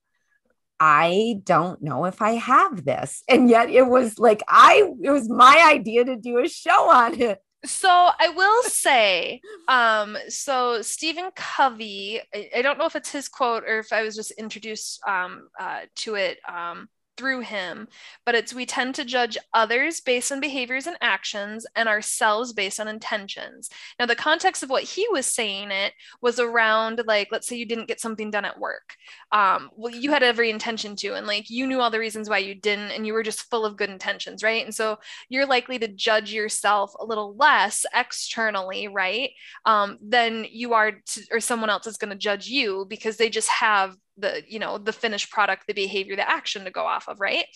[0.79, 3.23] I don't know if I have this.
[3.29, 7.21] And yet it was like I it was my idea to do a show on
[7.21, 7.39] it.
[7.65, 13.29] So I will say, um, so Stephen Covey, I, I, don't know if it's his
[13.29, 17.89] quote or if I was just introduced um, uh, to it um, through him,
[18.25, 22.81] but it's we tend to judge others based on behaviors and actions and ourselves based
[22.81, 23.71] on intentions.
[23.99, 27.67] Now, the context of what he was saying it was around like, let's say you
[27.67, 28.97] didn't get something done at work.
[29.33, 32.39] Um, well, you had every intention to, and like you knew all the reasons why
[32.39, 34.65] you didn't, and you were just full of good intentions, right?
[34.65, 34.99] And so
[35.29, 39.31] you're likely to judge yourself a little less externally, right?
[39.65, 43.31] Um, than you are, to, or someone else is going to judge you because they
[43.31, 47.09] just have the you know the finished product the behavior the action to go off
[47.09, 47.47] of right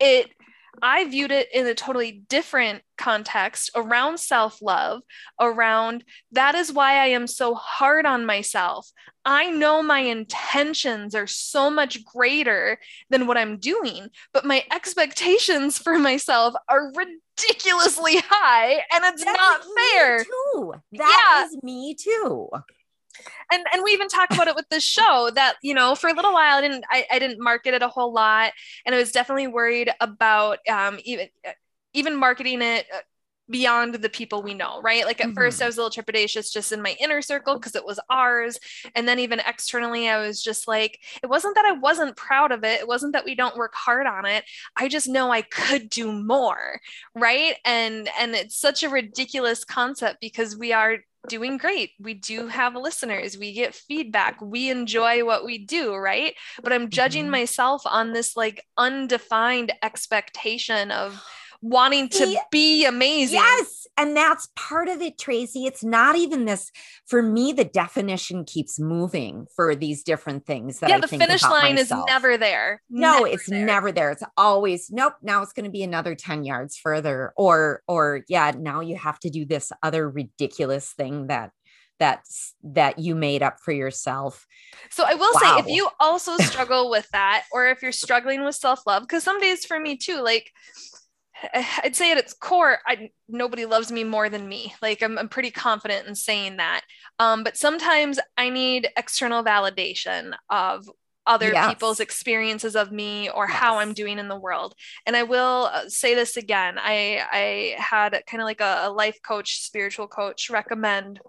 [0.00, 0.30] it
[0.82, 5.02] I viewed it in a totally different context around self love,
[5.40, 8.90] around that is why I am so hard on myself.
[9.24, 12.78] I know my intentions are so much greater
[13.10, 19.62] than what I'm doing, but my expectations for myself are ridiculously high and it's not
[19.92, 20.24] fair.
[20.24, 20.74] Too.
[20.92, 21.46] That yeah.
[21.46, 22.48] is me too
[23.52, 26.14] and and we even talked about it with this show that you know for a
[26.14, 28.52] little while I didn't I, I didn't market it a whole lot
[28.84, 31.28] and I was definitely worried about um, even
[31.94, 33.00] even marketing it uh,
[33.50, 35.06] beyond the people we know, right?
[35.06, 35.34] Like at mm-hmm.
[35.34, 38.58] first I was a little trepidatious just in my inner circle because it was ours.
[38.94, 42.64] And then even externally, I was just like, it wasn't that I wasn't proud of
[42.64, 42.80] it.
[42.80, 44.44] It wasn't that we don't work hard on it.
[44.76, 46.80] I just know I could do more.
[47.14, 47.56] Right.
[47.64, 50.98] And and it's such a ridiculous concept because we are
[51.28, 51.90] doing great.
[52.00, 53.36] We do have listeners.
[53.38, 54.40] We get feedback.
[54.40, 56.34] We enjoy what we do, right?
[56.62, 57.32] But I'm judging mm-hmm.
[57.32, 61.22] myself on this like undefined expectation of
[61.60, 63.40] wanting to be amazing.
[63.40, 63.86] Yes.
[63.98, 65.66] And that's part of it, Tracy.
[65.66, 66.70] It's not even this,
[67.04, 71.42] for me, the definition keeps moving for these different things that yeah, I the finish
[71.42, 72.04] line myself.
[72.04, 72.80] is never there.
[72.88, 73.66] No, never it's there.
[73.66, 74.12] never there.
[74.12, 77.32] It's always, nope, now it's going to be another 10 yards further.
[77.36, 81.50] Or, or yeah, now you have to do this other ridiculous thing that
[81.98, 84.46] that's that you made up for yourself.
[84.90, 85.40] So I will wow.
[85.40, 89.40] say if you also struggle with that or if you're struggling with self-love because some
[89.40, 90.52] days for me too like
[91.84, 94.74] I'd say at its core, I, nobody loves me more than me.
[94.82, 96.82] Like I'm, I'm pretty confident in saying that.
[97.18, 100.88] Um, but sometimes I need external validation of
[101.26, 101.68] other yes.
[101.68, 103.56] people's experiences of me or yes.
[103.56, 104.74] how I'm doing in the world.
[105.06, 106.76] And I will uh, say this again.
[106.78, 111.20] I I had kind of like a, a life coach, spiritual coach recommend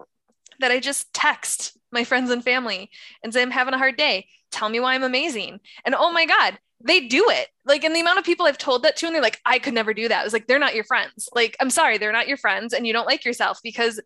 [0.58, 2.90] that I just text my friends and family
[3.22, 4.26] and say I'm having a hard day.
[4.50, 5.60] Tell me why I'm amazing.
[5.84, 7.48] And oh my God, they do it.
[7.64, 9.74] Like, and the amount of people I've told that to, and they're like, I could
[9.74, 10.20] never do that.
[10.20, 11.28] I was like, they're not your friends.
[11.34, 14.00] Like, I'm sorry, they're not your friends, and you don't like yourself because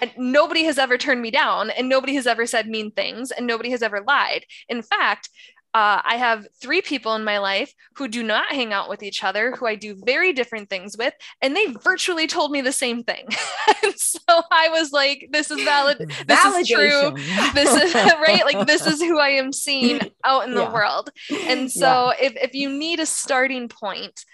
[0.00, 3.46] uh, nobody has ever turned me down, and nobody has ever said mean things, and
[3.46, 4.44] nobody has ever lied.
[4.68, 5.28] In fact,
[5.72, 9.22] uh, I have three people in my life who do not hang out with each
[9.22, 13.04] other, who I do very different things with, and they virtually told me the same
[13.04, 13.28] thing.
[13.84, 16.12] and so I was like, "This is valid.
[16.26, 17.12] This is true.
[17.54, 18.42] This is right.
[18.44, 20.72] Like this is who I am seeing out in the yeah.
[20.72, 21.10] world."
[21.46, 22.26] And so, yeah.
[22.26, 24.24] if if you need a starting point,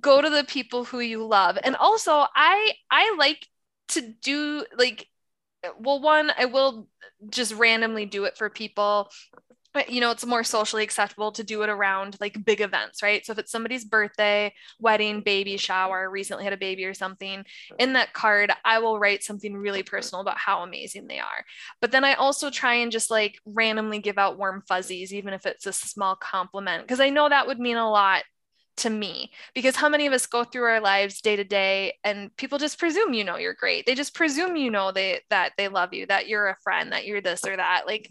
[0.00, 1.58] go to the people who you love.
[1.62, 3.44] And also, I I like
[3.88, 5.08] to do like
[5.78, 6.86] well one i will
[7.30, 9.08] just randomly do it for people
[9.88, 13.24] you know, it's more socially acceptable to do it around like big events, right?
[13.24, 17.44] So if it's somebody's birthday, wedding, baby shower, recently had a baby or something,
[17.78, 21.44] in that card, I will write something really personal about how amazing they are.
[21.80, 25.46] But then I also try and just like randomly give out warm fuzzies, even if
[25.46, 28.24] it's a small compliment, because I know that would mean a lot
[28.78, 32.34] to me because how many of us go through our lives day to day and
[32.36, 35.66] people just presume you know you're great they just presume you know they that they
[35.66, 38.08] love you that you're a friend that you're this or that like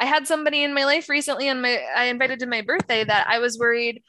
[0.00, 3.26] I had somebody in my life recently and my I invited to my birthday that
[3.28, 4.02] I was worried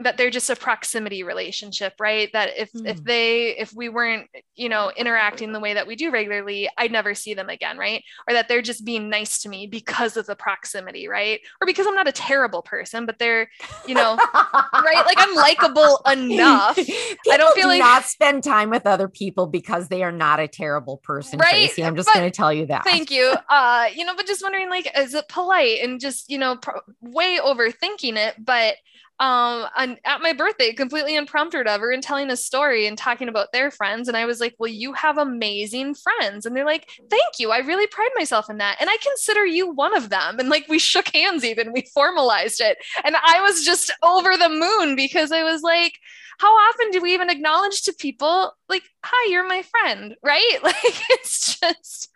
[0.00, 2.30] that they're just a proximity relationship right?
[2.32, 2.86] That if mm.
[2.86, 3.04] if hmm.
[3.04, 7.14] they if we weren't you know interacting the way that we do regularly i'd never
[7.14, 8.02] see them again right?
[8.28, 11.40] Or that they're just being nice to me because of the proximity right?
[11.60, 13.48] Or because i'm not a terrible person but they're
[13.86, 15.02] you know right?
[15.04, 16.76] Like i'm likable enough.
[16.76, 20.12] People i don't feel do like not spend time with other people because they are
[20.12, 21.50] not a terrible person right?
[21.50, 21.84] Tracy.
[21.84, 22.84] i'm just going to tell you that.
[22.84, 23.34] thank you.
[23.48, 26.80] Uh you know but just wondering like is it polite and just you know pro-
[27.00, 28.76] way overthinking it but
[29.20, 33.52] um and at my birthday completely impromptu ever and telling a story and talking about
[33.52, 34.08] their friends.
[34.08, 36.46] And i was like well you have amazing friends.
[36.46, 37.50] And they're like thank you.
[37.50, 38.76] I really pride myself in that.
[38.80, 40.38] And i consider you one of them.
[40.38, 41.72] And like we shook hands even.
[41.72, 42.78] We formalized it.
[43.04, 45.94] And i was just over the moon because i was like
[46.38, 50.58] how often do we even acknowledge to people like hi you're my friend right?
[50.62, 50.76] Like
[51.10, 52.10] it's just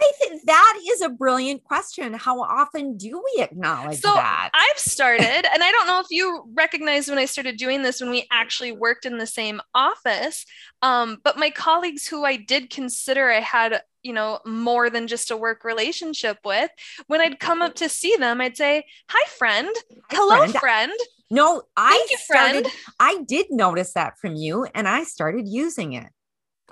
[0.00, 2.14] I think that is a brilliant question.
[2.14, 4.50] How often do we acknowledge so that?
[4.54, 8.10] I've started, and I don't know if you recognize when I started doing this when
[8.10, 10.46] we actually worked in the same office.
[10.82, 15.30] Um, but my colleagues who I did consider I had, you know, more than just
[15.30, 16.70] a work relationship with,
[17.06, 19.68] when I'd come up to see them, I'd say, Hi, friend.
[19.90, 20.52] Hi, Hello, friend.
[20.54, 20.92] friend.
[21.30, 22.76] No, I you, started, friend.
[22.98, 26.08] I did notice that from you and I started using it.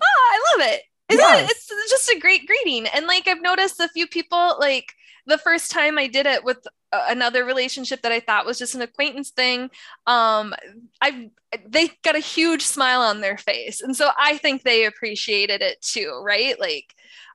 [0.01, 0.83] Oh, I love it.
[1.09, 1.51] Isn't yes.
[1.51, 1.57] it?
[1.73, 2.87] It's just a great greeting.
[2.87, 4.93] And like I've noticed a few people like
[5.27, 8.83] the first time I did it with another relationship that I thought was just an
[8.83, 9.71] acquaintance thing,
[10.07, 10.55] um,
[11.01, 11.31] I
[11.67, 15.81] they got a huge smile on their face, and so I think they appreciated it
[15.81, 16.59] too, right?
[16.59, 16.95] Like,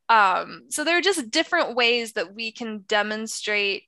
[0.10, 3.84] um, so there are just different ways that we can demonstrate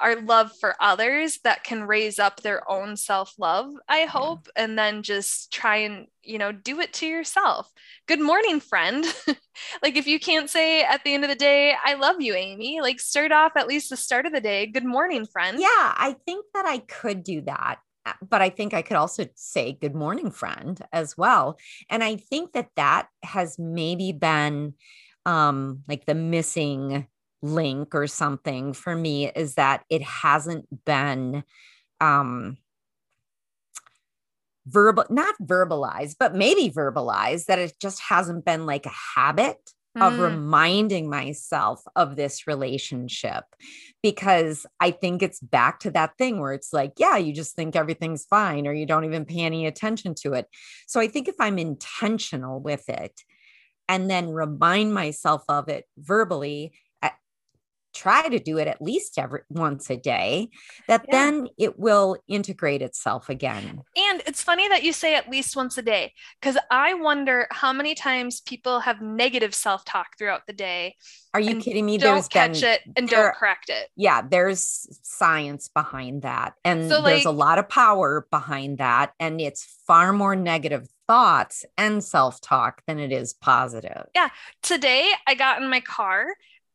[0.00, 4.64] our love for others that can raise up their own self-love i hope yeah.
[4.64, 7.70] and then just try and you know do it to yourself.
[8.06, 9.04] Good morning friend.
[9.82, 12.80] Like if you can't say at the end of the day i love you amy
[12.80, 15.58] like start off at least the start of the day good morning friend.
[15.60, 19.26] Yeah i think that i could do that uh, but i think i could also
[19.34, 21.58] say good morning friend as well.
[21.90, 24.72] And i think that that has maybe been
[25.26, 27.06] um like the missing
[27.42, 31.42] link or something for me is that it hasn't been
[32.00, 32.56] um
[34.66, 39.58] verbal not verbalized but maybe verbalized that it just hasn't been like a habit
[39.98, 40.02] mm.
[40.02, 43.42] of reminding myself of this relationship
[44.04, 47.74] because i think it's back to that thing where it's like yeah you just think
[47.74, 50.46] everything's fine or you don't even pay any attention to it
[50.86, 53.20] so i think if i'm intentional with it
[53.88, 56.72] and then remind myself of it verbally
[57.94, 60.48] try to do it at least every once a day
[60.88, 61.18] that yeah.
[61.18, 63.82] then it will integrate itself again.
[63.96, 67.72] And it's funny that you say at least once a day because i wonder how
[67.72, 70.96] many times people have negative self-talk throughout the day
[71.34, 71.98] are you kidding me?
[71.98, 73.88] don't there's catch been, it and there, don't correct it.
[73.96, 79.12] Yeah there's science behind that and so there's like, a lot of power behind that
[79.18, 84.06] and it's far more negative thoughts and self-talk than it is positive.
[84.14, 84.28] Yeah
[84.62, 86.26] today i got in my car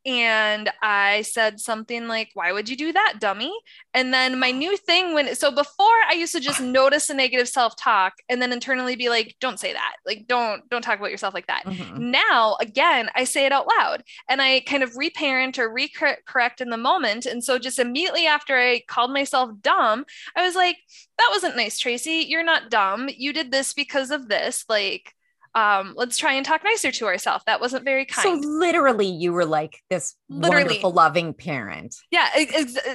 [0.08, 3.53] and I said something like, Why would you do that, dummy?
[3.93, 7.49] And then my new thing when so before I used to just notice a negative
[7.49, 9.97] self-talk and then internally be like, Don't say that.
[10.05, 11.66] Like, don't don't talk about yourself like that.
[11.66, 12.10] Mm-hmm.
[12.10, 16.70] Now, again, I say it out loud and I kind of reparent or recorrect in
[16.70, 17.26] the moment.
[17.26, 20.05] And so just immediately after I called myself dumb,
[20.38, 20.78] I was like,
[21.18, 22.26] That wasn't nice, Tracy.
[22.30, 23.10] You're not dumb.
[23.10, 24.64] You did this because of this.
[24.70, 25.14] Like,
[25.56, 27.43] um, let's try and talk nicer to ourselves.
[27.45, 28.43] That wasn't very kind.
[28.43, 30.64] So literally, you were like this literally.
[30.66, 31.95] wonderful, loving parent.
[32.12, 32.28] Yeah,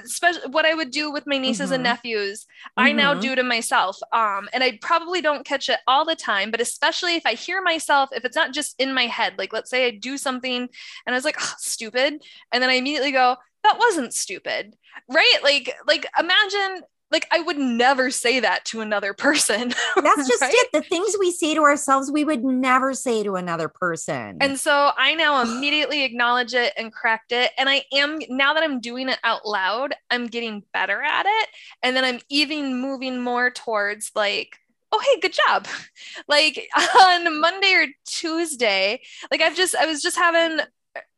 [0.05, 1.75] especially what I would do with my nieces mm-hmm.
[1.75, 2.85] and nephews, mm-hmm.
[2.85, 3.23] I now mm-hmm.
[3.23, 3.99] do to myself.
[4.13, 7.63] Um, and I probably don't catch it all the time, but especially if I hear
[7.63, 10.69] myself, if it's not just in my head, like let's say I do something and
[11.07, 12.23] I was like, oh, stupid,
[12.53, 14.75] and then I immediately go, that wasn't stupid,
[15.09, 15.39] right?
[15.43, 16.83] Like, like imagine
[17.13, 19.69] like I would never say that to another person.
[19.97, 20.53] That's just right?
[20.53, 20.71] it.
[20.73, 24.39] The things we say to ourselves, we would never say to another person.
[24.41, 27.53] And so I now immediately acknowledge it and correct it.
[27.59, 31.49] And I am now that I'm doing it out loud, I'm getting better at it.
[31.83, 34.57] And then I'm even moving more towards like,
[34.95, 35.67] oh hey good job
[36.29, 36.69] like
[37.01, 39.01] on monday or tuesday
[39.31, 40.63] like i've just i was just having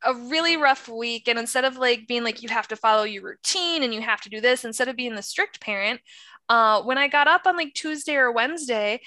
[0.05, 3.23] a really rough week and instead of like being like you have to follow your
[3.23, 6.01] routine and you have to do this instead of being the strict parent
[6.49, 9.01] uh, when i got up on like tuesday or wednesday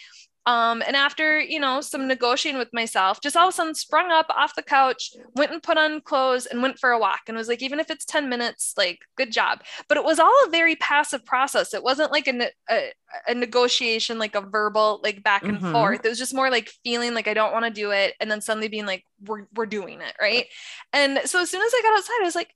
[0.48, 4.12] um, and after, you know, some negotiating with myself, just all of a sudden sprung
[4.12, 7.36] up off the couch, went and put on clothes and went for a walk and
[7.36, 9.62] was like, even if it's 10 minutes, like, good job.
[9.90, 11.74] But it was all a very passive process.
[11.74, 12.92] It wasn't like a, a,
[13.28, 15.74] a negotiation, like a verbal, like back and mm-hmm.
[15.74, 16.06] forth.
[16.06, 18.14] It was just more like feeling like I don't want to do it.
[18.22, 20.14] And then suddenly being like, we're, we're doing it.
[20.22, 20.46] Right.
[20.94, 22.54] And so as soon as I got outside, I was like,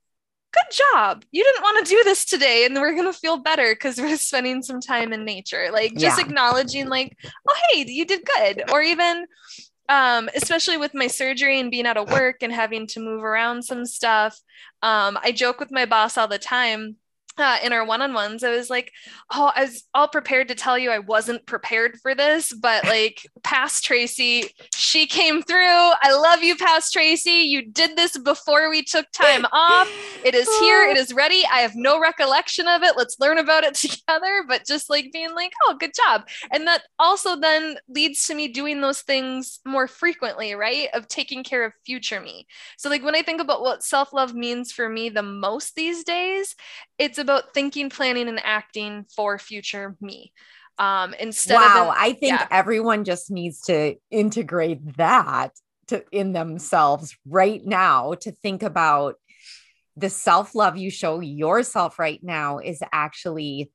[0.52, 1.24] good job.
[1.30, 4.62] You didn't want to do this today, and we're gonna feel better because we're spending
[4.62, 5.70] some time in nature.
[5.72, 6.24] Like just yeah.
[6.24, 7.16] acknowledging, like,
[7.48, 8.70] oh hey, you did good.
[8.70, 9.26] Or even
[9.88, 13.62] um, especially with my surgery and being out of work and having to move around
[13.62, 14.40] some stuff.
[14.82, 16.96] Um, I joke with my boss all the time
[17.38, 18.92] uh, in our one-on-ones i was like
[19.32, 23.26] oh i was all prepared to tell you i wasn't prepared for this but like
[23.42, 24.50] past tracy
[24.92, 25.56] she came through.
[25.64, 27.30] I love you past tracy.
[27.30, 29.90] You did this before we took time off.
[30.22, 30.82] It is here.
[30.82, 31.44] It is ready.
[31.50, 32.94] I have no recollection of it.
[32.94, 34.44] Let's learn about it together.
[34.46, 36.28] But just like being like oh good job.
[36.50, 41.42] And that also then leads to me doing those things more frequently right of taking
[41.42, 42.46] care of future me.
[42.76, 46.54] So like when i think about what self-love means for me the most these days
[46.98, 50.32] it's about thinking, planning, and acting for future me.
[50.78, 52.48] Um, instead wow, of I think yeah.
[52.50, 55.52] everyone just needs to integrate that
[55.88, 59.16] to in themselves right now to think about
[59.96, 63.70] the self-love you show yourself right now is actually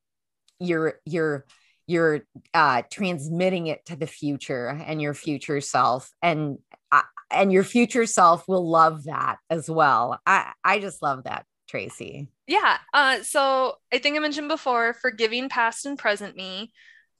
[0.60, 1.46] you're you're
[1.86, 2.22] you're
[2.54, 6.58] uh transmitting it to the future and your future self and
[6.92, 11.46] uh, and your future self will love that as well i i just love that
[11.70, 12.78] tracy yeah.
[12.94, 16.72] Uh, so I think I mentioned before, forgiving past and present me.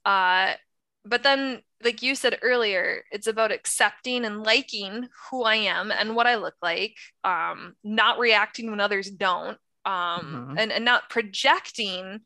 [0.04, 0.54] Uh,
[1.04, 6.16] but then, like you said earlier, it's about accepting and liking who I am and
[6.16, 10.58] what I look like, um, not reacting when others don't, um, mm-hmm.
[10.58, 12.20] and, and not projecting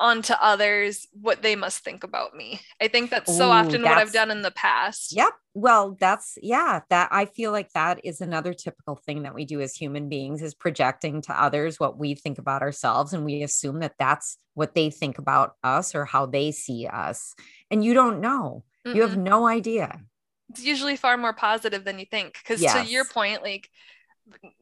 [0.00, 2.60] onto others what they must think about me.
[2.80, 5.14] I think that's so Ooh, often that's, what I've done in the past.
[5.14, 5.28] Yep.
[5.52, 9.60] Well, that's yeah, that I feel like that is another typical thing that we do
[9.60, 13.80] as human beings is projecting to others what we think about ourselves and we assume
[13.80, 17.34] that that's what they think about us or how they see us.
[17.70, 18.64] And you don't know.
[18.86, 20.00] mm You have no idea.
[20.48, 22.86] It's usually far more positive than you think cuz yes.
[22.86, 23.70] to your point like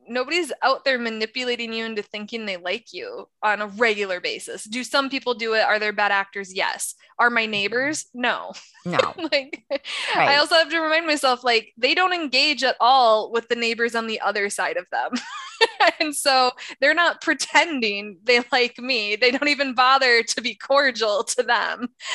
[0.09, 4.64] nobody's out there manipulating you into thinking they like you on a regular basis.
[4.64, 5.62] Do some people do it?
[5.62, 6.54] Are there bad actors?
[6.54, 6.94] Yes.
[7.18, 8.06] Are my neighbors?
[8.14, 8.52] No.
[8.84, 8.98] No.
[9.32, 10.28] like right.
[10.28, 13.94] I also have to remind myself like they don't engage at all with the neighbors
[13.94, 15.12] on the other side of them.
[16.00, 19.16] and so they're not pretending they like me.
[19.16, 21.88] They don't even bother to be cordial to them.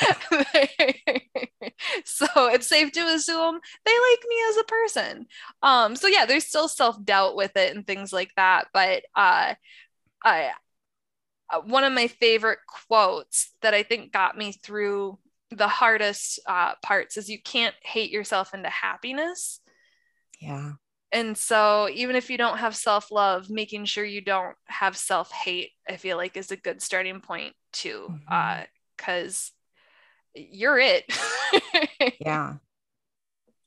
[2.04, 5.26] so it's safe to assume they like me as a person.
[5.62, 8.68] Um, so yeah, there's still self-doubt with it and things like that.
[8.72, 9.54] But uh,
[10.24, 10.50] I,
[11.50, 15.18] uh, one of my favorite quotes that I think got me through
[15.50, 19.60] the hardest uh, parts is you can't hate yourself into happiness.
[20.40, 20.72] Yeah.
[21.12, 25.30] And so, even if you don't have self love, making sure you don't have self
[25.30, 29.52] hate, I feel like is a good starting point too, because
[30.36, 30.40] mm-hmm.
[30.40, 31.04] uh, you're it.
[32.20, 32.54] yeah.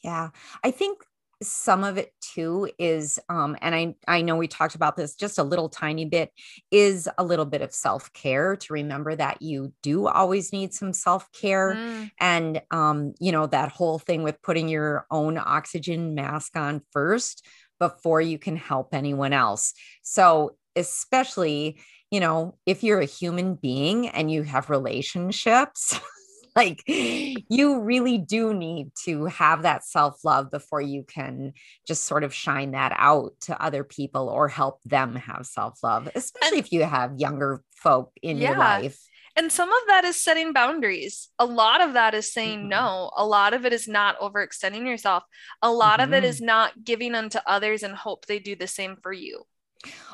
[0.04, 0.30] Yeah.
[0.64, 1.04] I think
[1.42, 5.38] some of it too is um and i i know we talked about this just
[5.38, 6.32] a little tiny bit
[6.72, 11.76] is a little bit of self-care to remember that you do always need some self-care
[11.76, 12.10] mm.
[12.20, 17.46] and um you know that whole thing with putting your own oxygen mask on first
[17.80, 21.80] before you can help anyone else so especially
[22.10, 26.00] you know if you're a human being and you have relationships
[26.58, 31.54] like you really do need to have that self love before you can
[31.88, 36.10] just sort of shine that out to other people or help them have self love,
[36.16, 38.50] especially if you have younger folk in yeah.
[38.50, 39.00] your life.
[39.36, 41.30] And some of that is setting boundaries.
[41.38, 42.70] A lot of that is saying mm-hmm.
[42.70, 43.12] no.
[43.16, 45.24] A lot of it is not overextending yourself.
[45.62, 46.12] A lot mm-hmm.
[46.12, 46.48] of it is mm-hmm.
[46.48, 49.44] not giving unto others and hope they do the same for you.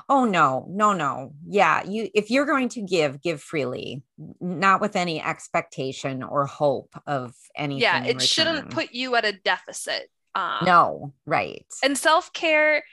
[0.09, 1.34] Oh no, no, no.
[1.47, 4.03] Yeah, you if you're going to give, give freely,
[4.41, 7.82] not with any expectation or hope of anything.
[7.82, 10.09] Yeah, it shouldn't put you at a deficit.
[10.36, 11.65] Um, no, right.
[11.84, 12.84] And self-care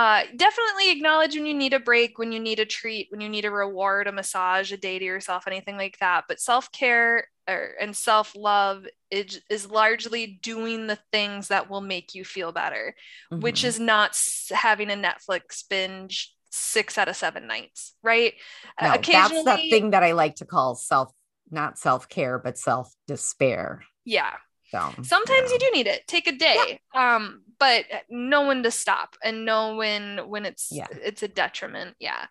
[0.00, 3.28] uh, definitely acknowledge when you need a break, when you need a treat, when you
[3.28, 6.24] need a reward, a massage, a day to yourself, anything like that.
[6.26, 12.14] But self care and self love is, is largely doing the things that will make
[12.14, 12.94] you feel better,
[13.30, 13.42] mm-hmm.
[13.42, 14.18] which is not
[14.50, 18.32] having a Netflix binge six out of seven nights, right?
[18.80, 21.12] No, Occasionally, that's the thing that I like to call self,
[21.50, 23.82] not self care, but self despair.
[24.06, 24.32] Yeah.
[24.72, 24.92] Though.
[25.02, 26.06] Sometimes you do need it.
[26.06, 26.80] Take a day.
[26.94, 27.16] Yeah.
[27.16, 30.86] Um, but know when to stop and know when when it's yeah.
[30.90, 31.96] it's a detriment.
[31.98, 32.26] Yeah.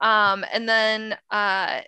[0.00, 1.82] Um, and then uh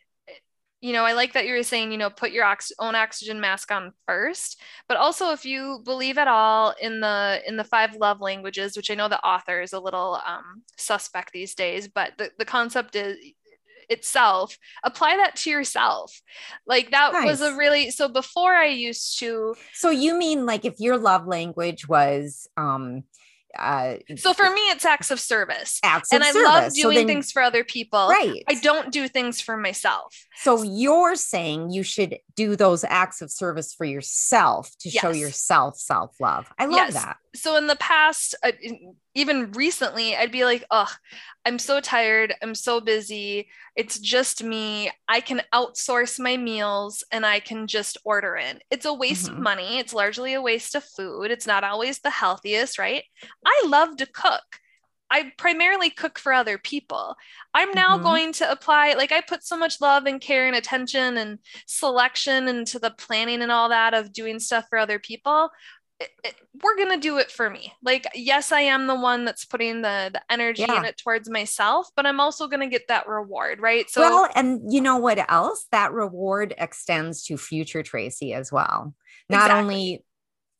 [0.84, 3.40] you know, I like that you were saying, you know, put your ox- own oxygen
[3.40, 7.96] mask on first, but also if you believe at all in the in the five
[7.96, 12.12] love languages, which I know the author is a little um, suspect these days, but
[12.18, 13.16] the, the concept is
[13.88, 16.20] itself apply that to yourself
[16.66, 17.26] like that nice.
[17.26, 21.26] was a really so before i used to so you mean like if your love
[21.26, 23.04] language was um
[23.56, 26.44] uh, so for me it's acts of service acts and i service.
[26.44, 30.26] love doing so then, things for other people right i don't do things for myself
[30.42, 35.00] so you're saying you should do those acts of service for yourself to yes.
[35.00, 36.94] show yourself self-love i love yes.
[36.94, 38.50] that so in the past uh,
[39.14, 40.90] even recently i'd be like oh
[41.44, 42.34] i'm so tired.
[42.42, 43.48] I'm so busy.
[43.76, 44.90] It's just me.
[45.08, 48.60] I can outsource my meals and i can just order in.
[48.70, 49.36] It's a waste mm-hmm.
[49.36, 49.78] of money.
[49.78, 51.30] It's largely a waste of food.
[51.30, 53.04] It's not always the healthiest right?
[53.44, 54.42] I love to cook.
[55.10, 57.14] I primarily cook for other people.
[57.52, 58.04] I'm now mm-hmm.
[58.04, 62.48] going to apply, like, I put so much love and care and attention and selection
[62.48, 65.50] into the planning and all that of doing stuff for other people
[66.04, 69.44] it, it, we're gonna do it for me like yes i am the one that's
[69.44, 70.78] putting the the energy yeah.
[70.78, 74.72] in it towards myself but i'm also gonna get that reward right so well and
[74.72, 78.94] you know what else that reward extends to future tracy as well
[79.28, 79.60] not exactly.
[79.60, 80.04] only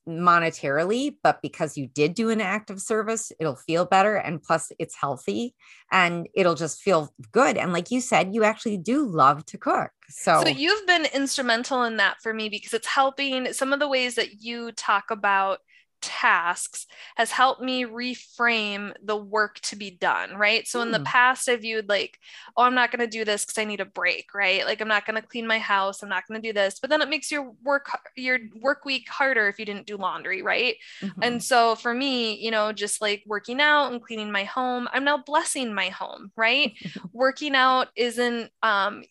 [0.09, 4.17] monetarily, but because you did do an act of service, it'll feel better.
[4.17, 5.55] And plus, it's healthy
[5.91, 7.57] and it'll just feel good.
[7.57, 9.91] And like you said, you actually do love to cook.
[10.09, 13.89] So, so you've been instrumental in that for me because it's helping some of the
[13.89, 15.61] ways that you talk about
[16.01, 16.87] tasks
[17.17, 20.67] has helped me reframe the work to be done, right?
[20.67, 21.05] So in the hmm.
[21.05, 22.19] past, I viewed like,
[22.57, 24.65] oh, I'm not going to do this because I need a break, right?
[24.65, 26.91] Like I'm not going to clean my house, I'm not going to do this, but
[26.91, 30.77] then it makes your work your work week harder if you didn't do laundry, right?
[31.01, 31.23] Mm-hmm.
[31.23, 35.05] And so for me, you know, just like working out and cleaning my home, I'm
[35.05, 36.73] now blessing my home, right?
[37.13, 39.05] working out isn't um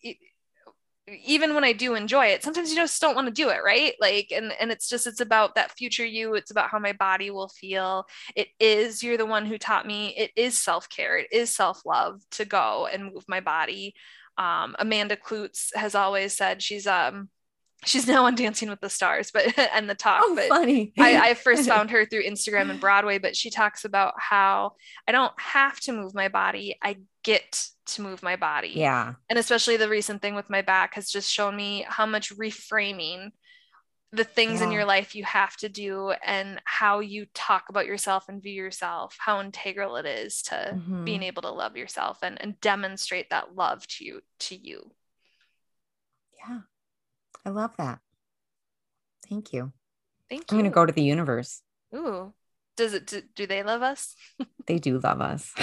[1.08, 3.93] even when I do enjoy it, sometimes you just don't want to do it, right?
[3.99, 6.36] Like, and and it's just it's about that future you.
[6.36, 8.06] It's about how my body will feel.
[8.36, 10.16] It is you're the one who taught me.
[10.18, 11.18] It is self care.
[11.18, 13.95] It is self love to go and move my body.
[14.38, 17.30] Um, Amanda Kloots has always said she's um
[17.86, 20.22] she's now on Dancing with the Stars, but and the talk.
[20.24, 20.94] Oh, but funny.
[20.98, 24.74] I, I first found her through Instagram and Broadway, but she talks about how
[25.08, 26.78] I don't have to move my body.
[26.82, 28.74] I get to move my body.
[28.76, 29.14] Yeah.
[29.30, 33.32] And especially the recent thing with my back has just shown me how much reframing
[34.12, 34.68] the things yeah.
[34.68, 38.54] in your life you have to do and how you talk about yourself and view
[38.54, 41.04] yourself, how integral it is to mm-hmm.
[41.04, 44.92] being able to love yourself and, and demonstrate that love to you to you.
[46.38, 46.60] Yeah.
[47.46, 48.00] I love that.
[49.30, 49.72] Thank you.
[50.30, 50.58] Thank you.
[50.58, 51.62] I'm going to go to the universe.
[51.96, 52.34] Ooh.
[52.76, 54.16] Does it do, do they love us?
[54.68, 55.54] they do love us.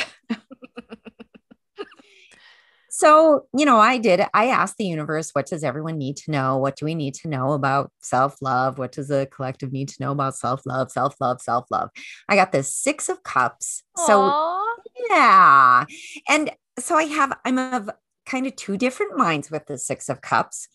[2.89, 6.59] so, you know, I did I asked the universe, what does everyone need to know?
[6.59, 8.78] What do we need to know about self-love?
[8.78, 11.91] What does the collective need to know about self-love, self-love, self-love?
[12.28, 13.83] I got this 6 of cups.
[13.99, 14.07] Aww.
[14.07, 14.64] So,
[15.09, 15.85] yeah.
[16.28, 17.91] And so I have I'm of
[18.24, 20.68] kind of two different minds with the 6 of cups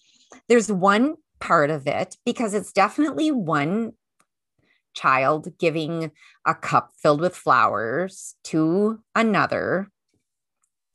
[0.48, 3.94] there's one part of it because it's definitely one
[4.96, 6.12] child giving
[6.46, 9.90] a cup filled with flowers to another.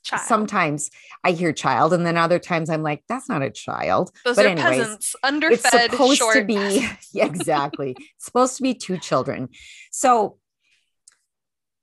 [0.02, 0.22] Child.
[0.22, 0.90] Sometimes
[1.22, 4.10] I hear child, and then other times I'm like, that's not a child.
[4.24, 6.36] Those but are anyways, peasants, underfed, it's supposed short.
[6.36, 7.94] to be exactly.
[7.98, 9.50] it's supposed to be two children.
[9.92, 10.38] So,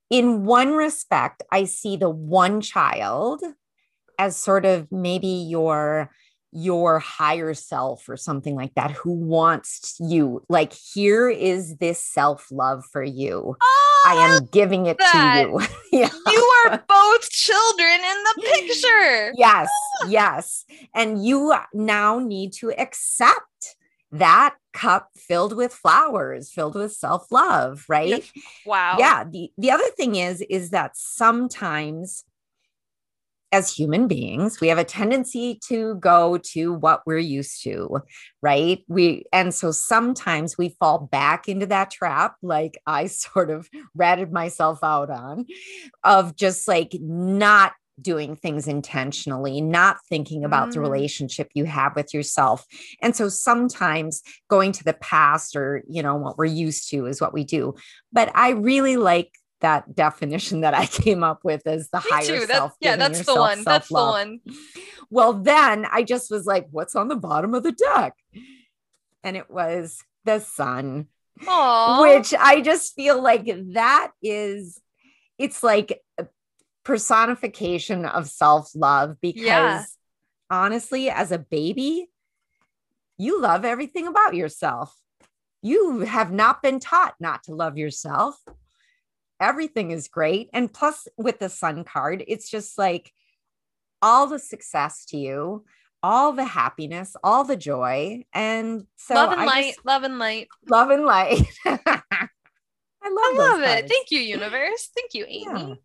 [0.10, 3.44] in one respect, I see the one child
[4.18, 6.10] as sort of maybe your
[6.52, 12.48] your higher self or something like that who wants you like here is this self
[12.52, 13.56] love for you.
[13.62, 15.44] Oh, i ah, am giving it that.
[15.44, 15.60] to you.
[15.92, 16.10] Yeah.
[16.28, 19.34] you are both children in the picture.
[19.36, 19.70] Yes
[20.02, 20.08] ah.
[20.08, 20.66] yes.
[20.94, 23.76] And you now need to accept
[24.12, 28.32] that cup filled with flowers filled with self-love right?
[28.66, 28.96] Wow.
[28.98, 32.24] Yeah the, the other thing is is that sometimes
[33.52, 38.00] as human beings, we have a tendency to go to what we're used to,
[38.42, 38.84] right?
[38.88, 44.32] We and so sometimes we fall back into that trap, like I sort of ratted
[44.32, 45.46] myself out on,
[46.04, 50.74] of just like not doing things intentionally, not thinking about mm.
[50.74, 52.66] the relationship you have with yourself.
[53.02, 57.20] And so sometimes going to the past or, you know, what we're used to is
[57.20, 57.74] what we do.
[58.14, 59.32] But I really like
[59.62, 62.46] that definition that I came up with as the Me higher too.
[62.46, 62.74] self.
[62.80, 63.64] yeah, that's the one.
[63.64, 64.40] That's the one.
[65.10, 68.14] Well, then I just was like, what's on the bottom of the deck?
[69.24, 71.08] And it was the sun.
[71.42, 72.02] Aww.
[72.02, 74.82] Which I just feel like that is
[75.38, 76.02] it's like
[76.84, 79.84] personification of self-love because yeah.
[80.50, 82.08] honestly as a baby
[83.18, 84.96] you love everything about yourself.
[85.62, 88.40] You have not been taught not to love yourself.
[89.40, 90.50] Everything is great.
[90.54, 93.14] And plus, with the sun card, it's just like
[94.02, 95.66] all the success to you,
[96.02, 98.26] all the happiness, all the joy.
[98.34, 101.42] And so, love and I light, just, love and light, love and light.
[101.66, 103.90] I love, I love it.
[103.90, 104.90] Thank you, universe.
[104.96, 105.70] Thank you, Amy.
[105.70, 105.76] Yeah.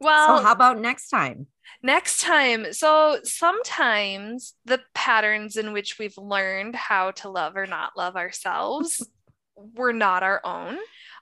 [0.00, 1.46] Well, so how about next time?
[1.82, 2.72] Next time.
[2.72, 9.06] So sometimes the patterns in which we've learned how to love or not love ourselves
[9.56, 10.78] were not our own.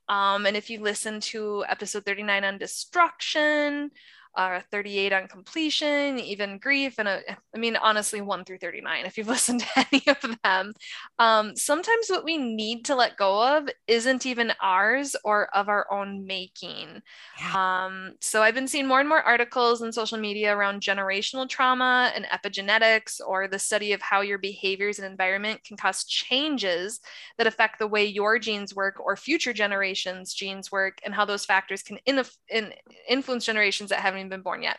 [0.08, 3.90] Um, and if you listen to episode 39 on destruction,
[4.36, 7.20] uh, 38 on completion, even grief, and a,
[7.54, 10.74] I mean, honestly, 1 through 39, if you've listened to any of them.
[11.18, 15.90] Um, sometimes what we need to let go of isn't even ours or of our
[15.90, 17.02] own making.
[17.38, 17.86] Yeah.
[17.86, 22.12] Um, so I've been seeing more and more articles in social media around generational trauma
[22.14, 27.00] and epigenetics, or the study of how your behaviors and environment can cause changes
[27.38, 31.44] that affect the way your genes work or future generations' genes work, and how those
[31.44, 32.72] factors can in, in,
[33.08, 34.78] influence generations that haven't been born yet.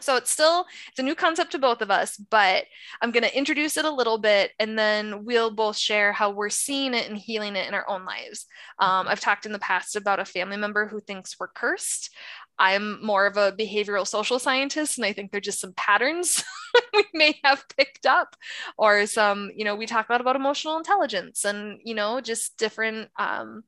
[0.00, 2.64] So it's still it's a new concept to both of us, but
[3.00, 6.50] I'm going to introduce it a little bit, and then we'll both share how we're
[6.50, 8.46] seeing it and healing it in our own lives.
[8.78, 12.14] Um, I've talked in the past about a family member who thinks we're cursed.
[12.58, 16.44] I'm more of a behavioral social scientist, and I think they're just some patterns
[16.94, 18.36] we may have picked up,
[18.76, 22.56] or some, you know, we talk a lot about emotional intelligence and, you know, just
[22.58, 23.64] different um,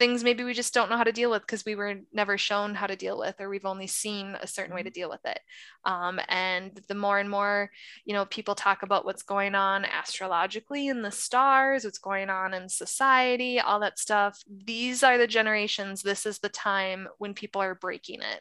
[0.00, 2.74] things maybe we just don't know how to deal with because we were never shown
[2.74, 4.94] how to deal with, or we've only seen a certain way to mm-hmm.
[4.94, 5.38] deal with it.
[5.84, 7.70] Um, and the more and more,
[8.06, 12.54] you know, people talk about what's going on astrologically in the stars, what's going on
[12.54, 17.60] in society, all that stuff, these are the generations, this is the time when people
[17.60, 18.40] are breaking it.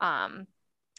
[0.00, 0.46] Um,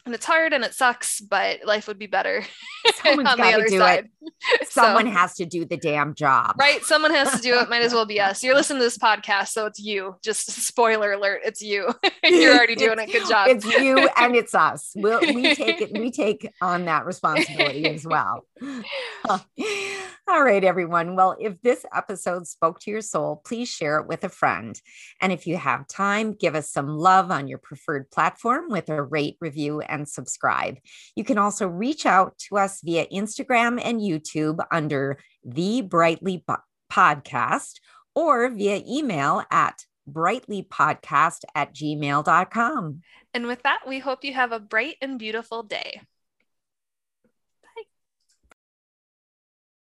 [0.04, 2.44] and it's hard and it sucks, but life would be better.
[3.02, 4.08] Someone's got to do side.
[4.60, 4.68] it.
[4.68, 6.56] Someone so, has to do the damn job.
[6.58, 6.82] Right.
[6.84, 7.70] Someone has to do it.
[7.70, 8.42] Might as well be us.
[8.42, 10.16] You're listening to this podcast, so it's you.
[10.22, 11.92] Just spoiler alert, it's you.
[12.22, 13.48] You're already doing a Good job.
[13.48, 14.92] It's you and it's us.
[14.94, 18.44] We'll, we take it, we take on that responsibility as well.
[20.26, 21.16] All right, everyone.
[21.16, 24.80] Well, if this episode spoke to your soul, please share it with a friend.
[25.20, 29.02] And if you have time, give us some love on your preferred platform with a
[29.02, 30.78] rate, review, and subscribe.
[31.16, 36.44] You can also reach out to us via Instagram and YouTube under the Brightly
[36.92, 37.80] Podcast
[38.14, 43.02] or via email at brightlypodcast at gmail.com.
[43.32, 46.02] And with that, we hope you have a bright and beautiful day.